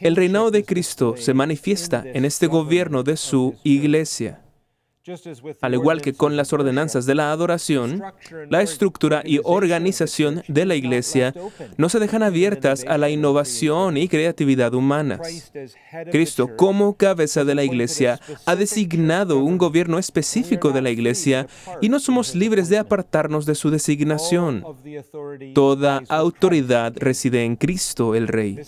El 0.00 0.16
reinado 0.16 0.50
de 0.50 0.64
Cristo 0.64 1.14
se 1.16 1.34
manifiesta 1.34 2.02
en 2.04 2.24
este 2.24 2.46
gobierno 2.46 3.02
de 3.02 3.16
su 3.16 3.54
iglesia. 3.62 4.40
Al 5.60 5.74
igual 5.74 6.00
que 6.00 6.12
con 6.12 6.36
las 6.36 6.52
ordenanzas 6.52 7.06
de 7.06 7.16
la 7.16 7.32
adoración, 7.32 8.02
la 8.48 8.62
estructura 8.62 9.22
y 9.24 9.40
organización 9.42 10.44
de 10.46 10.64
la 10.64 10.76
Iglesia 10.76 11.34
no 11.76 11.88
se 11.88 11.98
dejan 11.98 12.22
abiertas 12.22 12.84
a 12.86 12.98
la 12.98 13.10
innovación 13.10 13.96
y 13.96 14.06
creatividad 14.06 14.74
humanas. 14.74 15.52
Cristo, 16.12 16.50
como 16.56 16.96
cabeza 16.96 17.44
de 17.44 17.56
la 17.56 17.64
Iglesia, 17.64 18.20
ha 18.46 18.54
designado 18.54 19.38
un 19.38 19.58
gobierno 19.58 19.98
específico 19.98 20.70
de 20.70 20.82
la 20.82 20.90
Iglesia 20.90 21.48
y 21.80 21.88
no 21.88 21.98
somos 21.98 22.36
libres 22.36 22.68
de 22.68 22.78
apartarnos 22.78 23.44
de 23.44 23.56
su 23.56 23.70
designación. 23.70 24.64
Toda 25.52 26.02
autoridad 26.08 26.92
reside 26.96 27.44
en 27.44 27.56
Cristo, 27.56 28.14
el 28.14 28.28
Rey. 28.28 28.60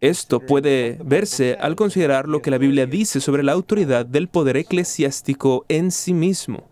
Esto 0.00 0.40
puede 0.40 0.98
verse 1.04 1.58
al 1.60 1.76
considerar 1.76 2.28
lo 2.28 2.40
que 2.40 2.50
la 2.50 2.58
Biblia 2.58 2.86
dice 2.86 3.20
sobre 3.20 3.42
la 3.42 3.52
autoridad 3.52 4.06
del 4.06 4.28
poder 4.28 4.56
eclesiástico 4.56 5.33
en 5.68 5.90
sí 5.90 6.14
mismo. 6.14 6.68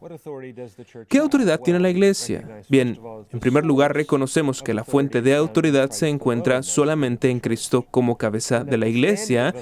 ¿Qué 1.09 1.18
autoridad 1.18 1.61
tiene 1.61 1.81
la 1.81 1.90
Iglesia? 1.90 2.62
Bien, 2.68 2.98
en 3.31 3.40
primer 3.40 3.64
lugar 3.64 3.94
reconocemos 3.94 4.62
que 4.62 4.75
la 4.75 4.85
fuente 4.85 5.22
de 5.22 5.35
autoridad 5.35 5.90
se 5.90 6.09
encuentra 6.09 6.62
solamente 6.62 7.31
en 7.31 7.40
Cristo 7.40 7.87
como 7.90 8.18
cabeza 8.18 8.64
de 8.64 8.79
la 8.79 8.88
Iglesia 8.88 9.55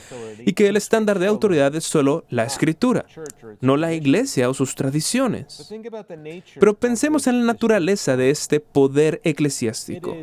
y 0.45 0.53
que 0.53 0.69
el 0.69 0.77
estándar 0.77 1.19
de 1.19 1.27
autoridad 1.27 1.75
es 1.75 1.85
solo 1.85 2.25
la 2.29 2.45
Escritura, 2.45 3.07
no 3.61 3.77
la 3.77 3.93
Iglesia 3.93 4.49
o 4.49 4.55
sus 4.55 4.75
tradiciones. 4.75 5.73
Pero 6.59 6.75
pensemos 6.75 7.27
en 7.27 7.41
la 7.41 7.53
naturaleza 7.53 8.17
de 8.17 8.31
este 8.31 8.61
poder 8.61 9.21
eclesiástico 9.25 10.17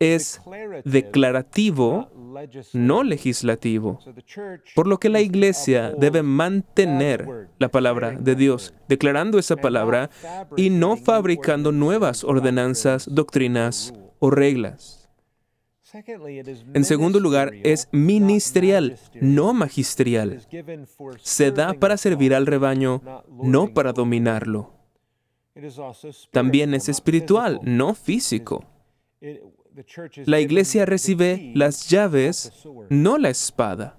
es 0.00 0.40
declarativo, 0.84 2.08
no 2.72 3.02
legislativo. 3.02 3.98
Por 4.74 4.86
lo 4.86 4.98
que 4.98 5.08
la 5.08 5.20
iglesia 5.20 5.92
debe 5.92 6.22
mantener 6.22 7.48
la 7.58 7.68
palabra 7.68 8.12
de 8.12 8.34
Dios, 8.34 8.74
declarando 8.88 9.38
esa 9.38 9.56
palabra 9.56 10.10
y 10.56 10.70
no 10.70 10.96
fabricando 10.96 11.72
nuevas 11.72 12.24
ordenanzas, 12.24 13.08
doctrinas 13.12 13.94
o 14.18 14.30
reglas. 14.30 15.00
En 16.74 16.84
segundo 16.84 17.18
lugar, 17.18 17.52
es 17.64 17.88
ministerial, 17.90 18.96
no 19.20 19.52
magisterial. 19.52 20.40
Se 21.20 21.50
da 21.50 21.74
para 21.74 21.96
servir 21.96 22.34
al 22.34 22.46
rebaño, 22.46 23.02
no 23.42 23.74
para 23.74 23.92
dominarlo. 23.92 24.72
También 26.30 26.74
es 26.74 26.88
espiritual, 26.88 27.60
no 27.62 27.94
físico. 27.94 28.64
La 30.26 30.40
iglesia 30.40 30.86
recibe 30.86 31.52
las 31.54 31.88
llaves, 31.88 32.52
no 32.88 33.18
la 33.18 33.30
espada. 33.30 33.96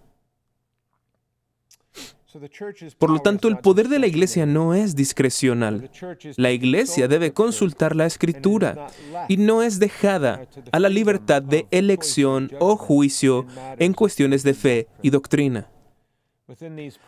Por 2.98 3.10
lo 3.10 3.20
tanto, 3.20 3.48
el 3.48 3.58
poder 3.58 3.90
de 3.90 4.00
la 4.00 4.08
iglesia 4.08 4.46
no 4.46 4.74
es 4.74 4.96
discrecional. 4.96 5.90
La 6.38 6.52
iglesia 6.52 7.08
debe 7.08 7.34
consultar 7.34 7.96
la 7.96 8.06
escritura 8.06 8.88
y 9.28 9.38
no 9.38 9.64
es 9.64 9.80
dejada 9.80 10.48
a 10.72 10.80
la 10.80 10.90
libertad 10.90 11.42
de 11.42 11.68
elección 11.72 12.50
o 12.60 12.78
juicio 12.78 13.46
en 13.80 13.94
cuestiones 13.94 14.44
de 14.44 14.54
fe 14.54 14.88
y 15.02 15.10
doctrina. 15.10 15.70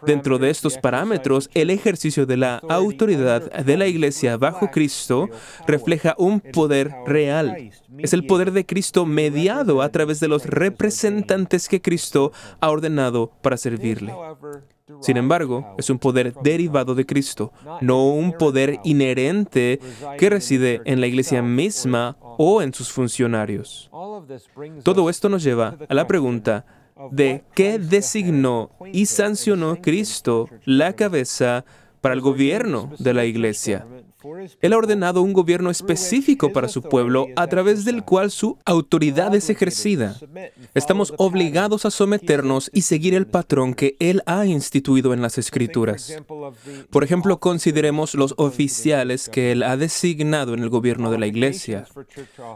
Dentro 0.05 0.37
de 0.37 0.49
estos 0.49 0.77
parámetros, 0.77 1.49
el 1.53 1.69
ejercicio 1.69 2.25
de 2.25 2.37
la 2.37 2.57
autoridad 2.69 3.51
de 3.51 3.77
la 3.77 3.87
Iglesia 3.87 4.37
bajo 4.37 4.71
Cristo 4.71 5.29
refleja 5.67 6.15
un 6.17 6.39
poder 6.39 6.93
real. 7.05 7.71
Es 7.97 8.13
el 8.13 8.25
poder 8.25 8.51
de 8.51 8.65
Cristo 8.65 9.05
mediado 9.05 9.81
a 9.81 9.89
través 9.89 10.19
de 10.19 10.29
los 10.29 10.45
representantes 10.45 11.67
que 11.67 11.81
Cristo 11.81 12.31
ha 12.61 12.69
ordenado 12.69 13.31
para 13.41 13.57
servirle. 13.57 14.13
Sin 15.01 15.17
embargo, 15.17 15.75
es 15.77 15.89
un 15.89 15.99
poder 15.99 16.33
derivado 16.43 16.95
de 16.95 17.05
Cristo, 17.05 17.51
no 17.81 18.07
un 18.09 18.33
poder 18.33 18.79
inherente 18.83 19.79
que 20.17 20.29
reside 20.29 20.81
en 20.85 21.01
la 21.01 21.07
iglesia 21.07 21.41
misma 21.41 22.17
o 22.21 22.61
en 22.61 22.73
sus 22.73 22.91
funcionarios. 22.91 23.89
Todo 24.83 25.09
esto 25.09 25.27
nos 25.27 25.43
lleva 25.43 25.77
a 25.89 25.93
la 25.93 26.07
pregunta, 26.07 26.65
de 27.11 27.43
qué 27.55 27.79
designó 27.79 28.71
y 28.91 29.05
sancionó 29.05 29.81
Cristo 29.81 30.49
la 30.65 30.93
cabeza 30.93 31.65
para 32.01 32.15
el 32.15 32.21
gobierno 32.21 32.91
de 32.99 33.13
la 33.13 33.25
iglesia. 33.25 33.85
Él 34.61 34.73
ha 34.73 34.77
ordenado 34.77 35.21
un 35.21 35.33
gobierno 35.33 35.69
específico 35.69 36.53
para 36.53 36.67
su 36.67 36.81
pueblo 36.81 37.27
a 37.35 37.47
través 37.47 37.83
del 37.83 38.03
cual 38.03 38.31
su 38.31 38.57
autoridad 38.65 39.33
es 39.35 39.49
ejercida. 39.49 40.15
Estamos 40.73 41.13
obligados 41.17 41.85
a 41.85 41.91
someternos 41.91 42.69
y 42.73 42.81
seguir 42.83 43.15
el 43.15 43.27
patrón 43.27 43.73
que 43.73 43.95
Él 43.99 44.21
ha 44.25 44.45
instituido 44.45 45.13
en 45.13 45.21
las 45.21 45.37
Escrituras. 45.37 46.21
Por 46.89 47.03
ejemplo, 47.03 47.39
consideremos 47.39 48.15
los 48.15 48.33
oficiales 48.37 49.29
que 49.29 49.51
Él 49.51 49.63
ha 49.63 49.77
designado 49.77 50.53
en 50.53 50.61
el 50.61 50.69
gobierno 50.69 51.11
de 51.11 51.19
la 51.19 51.27
Iglesia. 51.27 51.85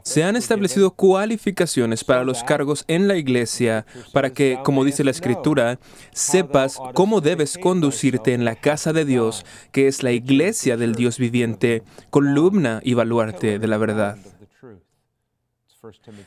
Se 0.03 0.23
han 0.23 0.36
establecido 0.36 0.91
cualificaciones 0.91 2.03
para 2.03 2.23
los 2.23 2.43
cargos 2.43 2.86
en 2.88 3.08
la 3.08 3.17
Iglesia 3.17 3.86
para 4.13 4.32
que, 4.32 4.60
como 4.63 4.86
dice 4.86 5.03
la 5.03 5.12
Escritura, 5.12 5.80
sepas 6.13 6.80
cómo 6.93 7.21
debes 7.21 7.58
conducirte 7.58 8.34
en 8.34 8.45
la 8.45 8.56
casa 8.56 8.93
de 8.93 9.06
Dios, 9.06 9.45
que 9.71 9.88
es 9.88 10.03
la 10.03 10.12
Iglesia 10.12 10.77
del 10.77 10.95
Dios 10.95 11.17
viviente 11.17 11.57
columna 12.10 12.80
y 12.84 12.93
baluarte 12.93 13.60
de 13.60 13.67
la 13.67 13.78
verdad. 13.78 14.17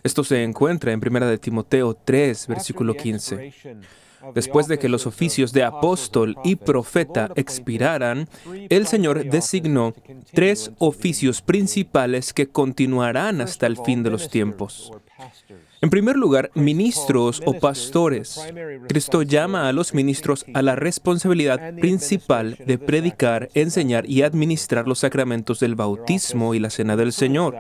Esto 0.02 0.24
se 0.24 0.42
encuentra 0.42 0.92
en 0.92 1.00
1 1.04 1.26
de 1.26 1.38
Timoteo 1.38 1.94
3, 1.94 2.46
versículo 2.46 2.94
15. 2.94 3.52
Después 4.34 4.68
de 4.68 4.78
que 4.78 4.88
los 4.88 5.06
oficios 5.06 5.52
de 5.52 5.64
apóstol 5.64 6.36
y 6.44 6.56
profeta 6.56 7.30
expiraran, 7.36 8.28
el 8.68 8.86
Señor 8.86 9.24
designó 9.24 9.94
tres 10.32 10.72
oficios 10.78 11.40
principales 11.40 12.32
que 12.32 12.48
continuarán 12.48 13.40
hasta 13.40 13.66
el 13.66 13.78
fin 13.78 14.02
de 14.02 14.10
los 14.10 14.28
tiempos. 14.28 14.92
En 15.82 15.88
primer 15.88 16.16
lugar, 16.16 16.50
ministros 16.54 17.40
o 17.46 17.54
pastores. 17.54 18.38
Cristo 18.86 19.22
llama 19.22 19.66
a 19.66 19.72
los 19.72 19.94
ministros 19.94 20.44
a 20.52 20.60
la 20.60 20.76
responsabilidad 20.76 21.74
principal 21.76 22.58
de 22.66 22.76
predicar, 22.76 23.48
enseñar 23.54 24.08
y 24.08 24.20
administrar 24.22 24.86
los 24.86 24.98
sacramentos 24.98 25.58
del 25.58 25.76
bautismo 25.76 26.54
y 26.54 26.58
la 26.58 26.68
cena 26.68 26.96
del 26.96 27.12
Señor. 27.14 27.56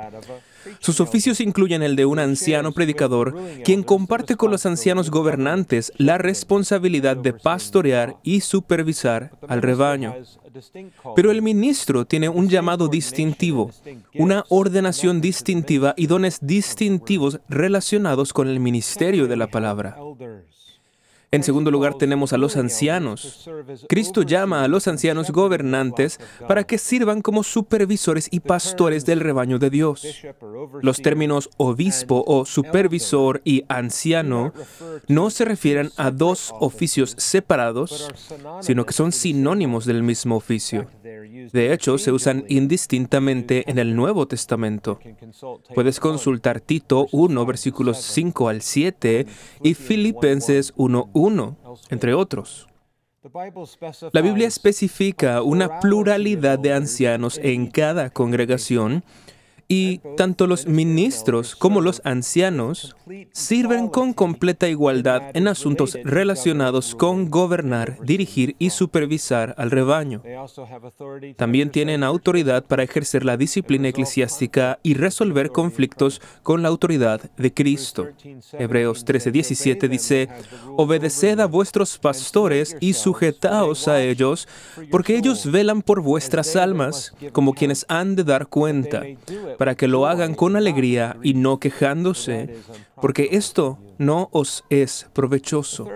Sus 0.78 1.00
oficios 1.00 1.40
incluyen 1.40 1.82
el 1.82 1.96
de 1.96 2.06
un 2.06 2.18
anciano 2.18 2.72
predicador, 2.72 3.36
quien 3.64 3.82
comparte 3.82 4.36
con 4.36 4.50
los 4.50 4.66
ancianos 4.66 5.10
gobernantes 5.10 5.92
la 5.96 6.18
responsabilidad 6.18 7.16
de 7.16 7.32
pastorear 7.32 8.16
y 8.22 8.40
supervisar 8.40 9.32
al 9.48 9.62
rebaño. 9.62 10.14
Pero 11.16 11.30
el 11.30 11.42
ministro 11.42 12.04
tiene 12.04 12.28
un 12.28 12.48
llamado 12.48 12.88
distintivo, 12.88 13.70
una 14.14 14.44
ordenación 14.48 15.20
distintiva 15.20 15.94
y 15.96 16.06
dones 16.06 16.38
distintivos 16.42 17.40
relacionados 17.48 18.32
con 18.32 18.48
el 18.48 18.60
ministerio 18.60 19.26
de 19.26 19.36
la 19.36 19.48
palabra. 19.48 19.96
En 21.32 21.44
segundo 21.44 21.70
lugar 21.70 21.94
tenemos 21.94 22.32
a 22.32 22.38
los 22.38 22.56
ancianos. 22.56 23.48
Cristo 23.88 24.22
llama 24.22 24.64
a 24.64 24.68
los 24.68 24.88
ancianos 24.88 25.30
gobernantes 25.30 26.18
para 26.48 26.64
que 26.64 26.76
sirvan 26.76 27.22
como 27.22 27.44
supervisores 27.44 28.26
y 28.32 28.40
pastores 28.40 29.06
del 29.06 29.20
rebaño 29.20 29.60
de 29.60 29.70
Dios. 29.70 30.04
Los 30.82 31.00
términos 31.00 31.48
obispo 31.56 32.24
o 32.26 32.44
supervisor 32.44 33.42
y 33.44 33.62
anciano 33.68 34.52
no 35.06 35.30
se 35.30 35.44
refieren 35.44 35.92
a 35.96 36.10
dos 36.10 36.52
oficios 36.58 37.14
separados, 37.16 38.08
sino 38.60 38.84
que 38.84 38.92
son 38.92 39.12
sinónimos 39.12 39.84
del 39.84 40.02
mismo 40.02 40.34
oficio. 40.34 40.88
De 41.52 41.72
hecho, 41.72 41.96
se 41.98 42.10
usan 42.10 42.44
indistintamente 42.48 43.70
en 43.70 43.78
el 43.78 43.94
Nuevo 43.94 44.26
Testamento. 44.26 44.98
Puedes 45.74 46.00
consultar 46.00 46.60
Tito 46.60 47.06
1, 47.12 47.46
versículos 47.46 47.98
5 47.98 48.48
al 48.48 48.62
7 48.62 49.26
y 49.62 49.74
Filipenses 49.74 50.72
1, 50.76 51.10
1, 51.12 51.19
entre 51.90 52.14
otros. 52.14 52.66
La 54.12 54.22
Biblia 54.22 54.48
especifica 54.48 55.42
una 55.42 55.80
pluralidad 55.80 56.58
de 56.58 56.72
ancianos 56.72 57.38
en 57.42 57.70
cada 57.70 58.08
congregación 58.08 59.04
y 59.70 59.98
tanto 60.16 60.48
los 60.48 60.66
ministros 60.66 61.54
como 61.54 61.80
los 61.80 62.02
ancianos 62.04 62.96
sirven 63.30 63.86
con 63.86 64.12
completa 64.12 64.68
igualdad 64.68 65.30
en 65.32 65.46
asuntos 65.46 65.96
relacionados 66.02 66.96
con 66.96 67.30
gobernar, 67.30 67.96
dirigir 68.02 68.56
y 68.58 68.70
supervisar 68.70 69.54
al 69.58 69.70
rebaño. 69.70 70.24
También 71.36 71.70
tienen 71.70 72.02
autoridad 72.02 72.64
para 72.64 72.82
ejercer 72.82 73.24
la 73.24 73.36
disciplina 73.36 73.88
eclesiástica 73.88 74.80
y 74.82 74.94
resolver 74.94 75.50
conflictos 75.50 76.20
con 76.42 76.62
la 76.62 76.68
autoridad 76.68 77.30
de 77.36 77.54
Cristo. 77.54 78.08
Hebreos 78.58 79.06
13:17 79.06 79.88
dice, 79.88 80.28
Obedeced 80.76 81.38
a 81.38 81.46
vuestros 81.46 81.96
pastores 81.96 82.76
y 82.80 82.94
sujetaos 82.94 83.86
a 83.86 84.02
ellos, 84.02 84.48
porque 84.90 85.16
ellos 85.16 85.48
velan 85.48 85.82
por 85.82 86.00
vuestras 86.00 86.56
almas, 86.56 87.14
como 87.30 87.54
quienes 87.54 87.86
han 87.88 88.16
de 88.16 88.24
dar 88.24 88.48
cuenta 88.48 89.04
para 89.60 89.74
que 89.74 89.88
lo 89.88 90.06
hagan 90.06 90.34
con 90.34 90.56
alegría 90.56 91.18
y 91.22 91.34
no 91.34 91.60
quejándose, 91.60 92.54
porque 92.98 93.28
esto 93.32 93.78
no 93.98 94.30
os 94.32 94.64
es 94.70 95.06
provechoso. 95.12 95.86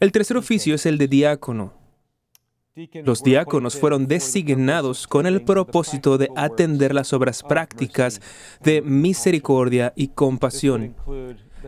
El 0.00 0.10
tercer 0.10 0.38
oficio 0.38 0.74
es 0.74 0.86
el 0.86 0.96
de 0.96 1.06
diácono. 1.06 1.74
Los 3.04 3.22
diáconos 3.22 3.78
fueron 3.78 4.06
designados 4.06 5.06
con 5.06 5.26
el 5.26 5.42
propósito 5.42 6.16
de 6.16 6.30
atender 6.34 6.94
las 6.94 7.12
obras 7.12 7.42
prácticas 7.42 8.22
de 8.62 8.80
misericordia 8.80 9.92
y 9.94 10.08
compasión 10.08 10.96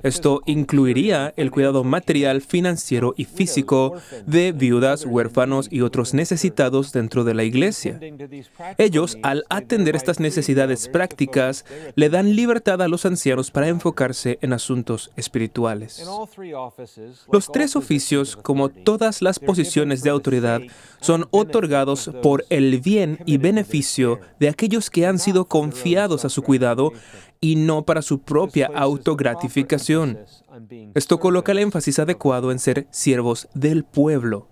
esto 0.02 0.42
incluiría 0.46 1.32
el 1.36 1.50
cuidado 1.50 1.84
material, 1.84 2.40
financiero 2.42 3.14
y 3.16 3.24
físico 3.24 3.94
de 4.26 4.52
viudas, 4.52 5.04
huérfanos 5.06 5.68
y 5.70 5.82
otros 5.82 6.14
necesitados 6.14 6.92
dentro 6.92 7.24
de 7.24 7.34
la 7.34 7.44
iglesia. 7.44 8.00
Ellos, 8.78 9.18
al 9.22 9.44
atender 9.48 9.96
estas 9.96 10.20
necesidades 10.20 10.88
prácticas, 10.88 11.64
le 11.94 12.08
dan 12.08 12.34
libertad 12.34 12.82
a 12.82 12.88
los 12.88 13.06
ancianos 13.06 13.50
para 13.50 13.68
enfocarse 13.68 14.38
en 14.42 14.52
asuntos 14.52 15.10
espirituales. 15.16 16.04
Los 17.30 17.52
tres 17.52 17.76
oficios, 17.76 18.36
como 18.36 18.68
todas 18.68 19.22
las 19.22 19.38
posiciones 19.38 20.02
de 20.02 20.10
autoridad, 20.10 20.60
son 21.02 21.26
otorgados 21.30 22.10
por 22.22 22.46
el 22.48 22.80
bien 22.80 23.18
y 23.26 23.36
beneficio 23.36 24.20
de 24.40 24.48
aquellos 24.48 24.88
que 24.88 25.06
han 25.06 25.18
sido 25.18 25.44
confiados 25.44 26.24
a 26.24 26.30
su 26.30 26.42
cuidado 26.42 26.92
y 27.40 27.56
no 27.56 27.84
para 27.84 28.00
su 28.00 28.20
propia 28.20 28.70
autogratificación. 28.74 30.18
Esto 30.94 31.20
coloca 31.20 31.52
el 31.52 31.58
énfasis 31.58 31.98
adecuado 31.98 32.50
en 32.50 32.58
ser 32.58 32.86
siervos 32.90 33.48
del 33.52 33.84
pueblo. 33.84 34.48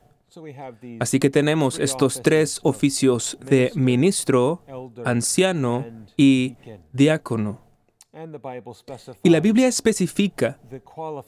Así 1.00 1.18
que 1.18 1.30
tenemos 1.30 1.78
estos 1.78 2.20
tres 2.22 2.60
oficios 2.62 3.38
de 3.44 3.72
ministro, 3.74 4.62
anciano 5.04 5.86
y 6.16 6.56
diácono. 6.92 7.69
Y 9.22 9.30
la 9.30 9.40
Biblia 9.40 9.68
especifica 9.68 10.58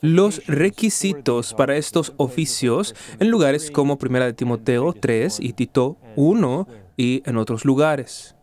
los 0.01 0.45
requisitos 0.47 1.55
para 1.55 1.77
estos 1.77 2.12
oficios 2.16 2.95
en 3.21 3.31
lugares 3.31 3.71
como 3.71 3.99
1 4.03 4.35
Timoteo 4.35 4.92
3 4.92 5.38
y 5.40 5.53
Tito 5.53 5.97
1 6.16 6.66
y 6.97 7.23
en 7.25 7.37
otros 7.37 7.64
lugares. 7.64 8.35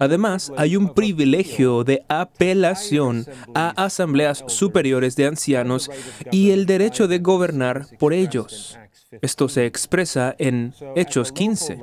Además, 0.00 0.52
hay 0.56 0.76
un 0.76 0.94
privilegio 0.94 1.84
de 1.84 2.04
apelación 2.08 3.26
a 3.54 3.70
asambleas 3.84 4.44
superiores 4.46 5.16
de 5.16 5.26
ancianos 5.26 5.90
y 6.30 6.50
el 6.50 6.66
derecho 6.66 7.08
de 7.08 7.18
gobernar 7.18 7.86
por 7.98 8.12
ellos. 8.12 8.78
Esto 9.22 9.48
se 9.48 9.66
expresa 9.66 10.36
en 10.38 10.72
Hechos 10.94 11.32
15. 11.32 11.78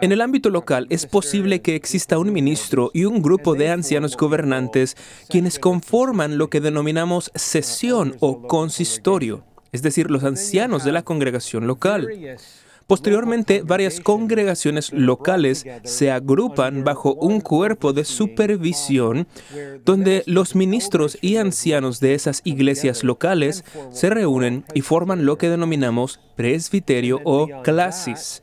En 0.00 0.10
el 0.10 0.20
ámbito 0.20 0.50
local 0.50 0.88
es 0.90 1.06
posible 1.06 1.62
que 1.62 1.76
exista 1.76 2.18
un 2.18 2.32
ministro 2.32 2.90
y 2.92 3.04
un 3.04 3.22
grupo 3.22 3.54
de 3.54 3.70
ancianos 3.70 4.16
gobernantes 4.16 4.96
quienes 5.28 5.60
conforman 5.60 6.38
lo 6.38 6.50
que 6.50 6.60
denominamos 6.60 7.30
sesión 7.36 8.16
o 8.18 8.42
consistorio, 8.48 9.44
es 9.70 9.82
decir, 9.82 10.10
los 10.10 10.24
ancianos 10.24 10.84
de 10.84 10.92
la 10.92 11.02
congregación 11.02 11.68
local. 11.68 12.08
Posteriormente, 12.92 13.62
varias 13.62 14.00
congregaciones 14.00 14.92
locales 14.92 15.64
se 15.82 16.10
agrupan 16.10 16.84
bajo 16.84 17.14
un 17.14 17.40
cuerpo 17.40 17.94
de 17.94 18.04
supervisión 18.04 19.26
donde 19.82 20.22
los 20.26 20.54
ministros 20.54 21.16
y 21.22 21.36
ancianos 21.36 22.00
de 22.00 22.12
esas 22.12 22.42
iglesias 22.44 23.02
locales 23.02 23.64
se 23.92 24.10
reúnen 24.10 24.66
y 24.74 24.82
forman 24.82 25.24
lo 25.24 25.38
que 25.38 25.48
denominamos 25.48 26.20
presbiterio 26.36 27.22
o 27.24 27.48
clasis 27.62 28.42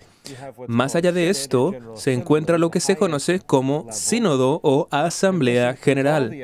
más 0.68 0.96
allá 0.96 1.12
de 1.12 1.30
esto, 1.30 1.74
se 1.96 2.14
encuentra 2.14 2.58
lo 2.58 2.72
que 2.72 2.80
se 2.80 2.96
conoce 2.96 3.40
como 3.40 3.88
sínodo 3.92 4.60
o 4.64 4.88
asamblea 4.92 5.76
general, 5.76 6.36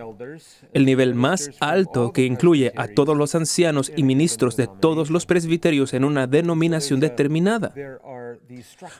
el 0.73 0.85
nivel 0.85 1.15
más 1.15 1.51
alto 1.59 2.11
que 2.11 2.25
incluye 2.25 2.71
a 2.75 2.87
todos 2.87 3.15
los 3.15 3.35
ancianos 3.35 3.91
y 3.95 4.03
ministros 4.03 4.55
de 4.55 4.67
todos 4.67 5.09
los 5.09 5.25
presbiterios 5.25 5.93
en 5.93 6.03
una 6.03 6.27
denominación 6.27 6.99
determinada. 6.99 7.73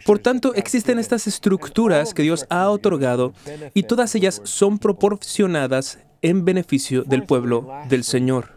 Por 0.06 0.20
tanto, 0.20 0.54
existen 0.56 1.00
estas 1.00 1.28
estructuras 1.28 2.14
que 2.14 2.24
Dios 2.24 2.46
ha 2.50 2.70
otorgado 2.70 3.34
y 3.74 3.84
todas 3.84 4.16
ellas 4.16 4.42
son 4.44 4.80
proporcionadas 4.80 6.00
en 6.22 6.46
beneficio 6.46 7.04
del 7.04 7.24
pueblo 7.24 7.68
del 7.90 8.04
Señor. 8.04 8.55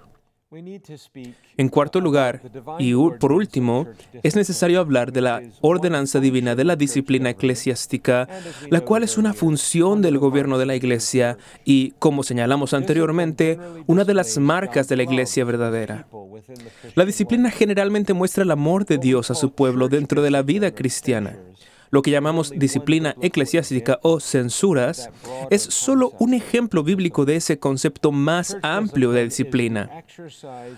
En 1.58 1.68
cuarto 1.68 2.00
lugar, 2.00 2.40
y 2.78 2.94
por 2.94 3.32
último, 3.32 3.87
es 4.22 4.34
necesario 4.34 4.80
hablar 4.80 5.12
de 5.12 5.20
la 5.20 5.42
ordenanza 5.61 6.20
divina 6.20 6.54
de 6.54 6.64
la 6.64 6.74
disciplina 6.74 7.30
eclesiástica, 7.30 8.26
la 8.70 8.80
cual 8.80 9.02
es 9.02 9.18
una 9.18 9.34
función 9.34 10.00
del 10.00 10.16
gobierno 10.16 10.56
de 10.56 10.64
la 10.64 10.74
iglesia 10.74 11.37
y, 11.66 11.90
como 11.98 12.22
señalamos 12.22 12.72
anteriormente, 12.72 13.58
una 13.87 14.04
de 14.04 14.14
las 14.14 14.38
marcas 14.38 14.88
de 14.88 14.96
la 14.96 15.02
iglesia 15.02 15.44
verdadera. 15.44 16.08
La 16.94 17.04
disciplina 17.04 17.50
generalmente 17.50 18.14
muestra 18.14 18.42
el 18.42 18.50
amor 18.50 18.87
de 18.87 18.96
Dios 18.96 19.30
a 19.30 19.34
su 19.34 19.52
pueblo 19.52 19.88
dentro 19.88 20.22
de 20.22 20.30
la 20.30 20.40
vida 20.40 20.74
cristiana. 20.74 21.37
Lo 21.90 22.03
que 22.03 22.11
llamamos 22.11 22.53
disciplina 22.55 23.14
eclesiástica 23.20 23.98
o 24.03 24.20
censuras 24.20 25.11
es 25.51 25.62
solo 25.62 26.12
un 26.18 26.35
ejemplo 26.35 26.83
bíblico 26.83 27.24
de 27.24 27.37
ese 27.37 27.59
concepto 27.59 28.12
más 28.12 28.57
amplio 28.62 29.12
de 29.12 29.24
disciplina. 29.24 30.05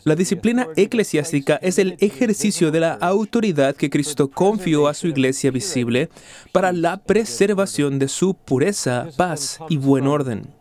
La 0.04 0.14
disciplina 0.14 0.68
eclesiástica 0.76 1.56
es 1.56 1.78
el 1.78 1.96
ejercicio 2.00 2.70
de 2.70 2.80
la 2.80 2.92
autoridad 2.94 3.74
que 3.74 3.90
Cristo 3.90 4.30
confió 4.30 4.88
a 4.88 4.94
su 4.94 5.08
iglesia 5.08 5.50
visible 5.50 6.08
para 6.52 6.72
la 6.72 6.98
preservación 6.98 7.98
de 7.98 8.08
su 8.08 8.34
pureza, 8.34 9.08
paz 9.16 9.58
y 9.68 9.76
buen 9.76 10.06
orden. 10.06 10.59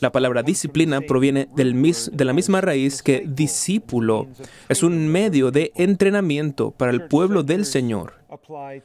La 0.00 0.12
palabra 0.12 0.42
disciplina 0.42 1.00
proviene 1.00 1.48
de 1.54 2.24
la 2.24 2.32
misma 2.32 2.60
raíz 2.60 3.02
que 3.02 3.24
discípulo. 3.26 4.26
Es 4.68 4.82
un 4.82 5.08
medio 5.08 5.50
de 5.50 5.72
entrenamiento 5.74 6.70
para 6.70 6.92
el 6.92 7.08
pueblo 7.08 7.42
del 7.42 7.64
Señor. 7.64 8.14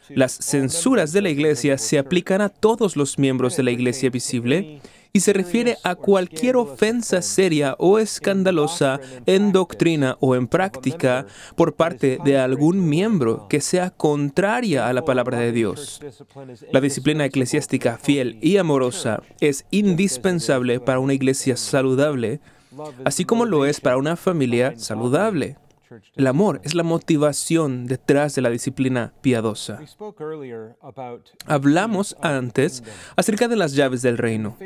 Las 0.09 0.33
censuras 0.33 1.11
de 1.11 1.21
la 1.21 1.29
iglesia 1.29 1.77
se 1.77 1.99
aplican 1.99 2.41
a 2.41 2.49
todos 2.49 2.95
los 2.95 3.19
miembros 3.19 3.57
de 3.57 3.63
la 3.63 3.71
iglesia 3.71 4.09
visible 4.09 4.81
y 5.15 5.19
se 5.19 5.31
refiere 5.31 5.77
a 5.83 5.93
cualquier 5.93 6.55
ofensa 6.55 7.21
seria 7.21 7.75
o 7.77 7.99
escandalosa 7.99 8.99
en 9.27 9.51
doctrina 9.51 10.17
o 10.19 10.35
en 10.35 10.47
práctica 10.47 11.27
por 11.55 11.75
parte 11.75 12.17
de 12.25 12.39
algún 12.39 12.89
miembro 12.89 13.47
que 13.47 13.61
sea 13.61 13.91
contraria 13.91 14.87
a 14.87 14.93
la 14.93 15.05
palabra 15.05 15.37
de 15.37 15.51
Dios. 15.51 16.01
La 16.71 16.81
disciplina 16.81 17.25
eclesiástica 17.25 17.99
fiel 18.01 18.39
y 18.41 18.57
amorosa 18.57 19.21
es 19.39 19.65
indispensable 19.69 20.79
para 20.79 20.97
una 20.97 21.13
iglesia 21.13 21.57
saludable, 21.57 22.39
así 23.05 23.23
como 23.23 23.45
lo 23.45 23.67
es 23.67 23.79
para 23.79 23.97
una 23.97 24.15
familia 24.15 24.73
saludable. 24.77 25.57
El 26.15 26.27
amor 26.27 26.61
es 26.63 26.75
la 26.75 26.83
motivación 26.83 27.85
detrás 27.85 28.35
de 28.35 28.41
la 28.41 28.49
disciplina 28.49 29.13
piadosa. 29.21 29.79
Hablamos 31.45 32.15
antes 32.21 32.83
acerca 33.15 33.47
de 33.47 33.55
las 33.55 33.73
llaves 33.73 34.01
del 34.01 34.17
reino. 34.17 34.57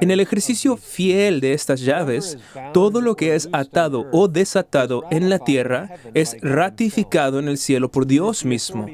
En 0.00 0.10
el 0.10 0.20
ejercicio 0.20 0.76
fiel 0.76 1.40
de 1.40 1.52
estas 1.52 1.80
llaves, 1.80 2.38
todo 2.72 3.00
lo 3.00 3.16
que 3.16 3.34
es 3.34 3.48
atado 3.52 4.06
o 4.12 4.28
desatado 4.28 5.04
en 5.10 5.30
la 5.30 5.38
tierra 5.38 5.90
es 6.14 6.36
ratificado 6.40 7.38
en 7.38 7.48
el 7.48 7.58
cielo 7.58 7.90
por 7.90 8.06
Dios 8.06 8.44
mismo. 8.44 8.86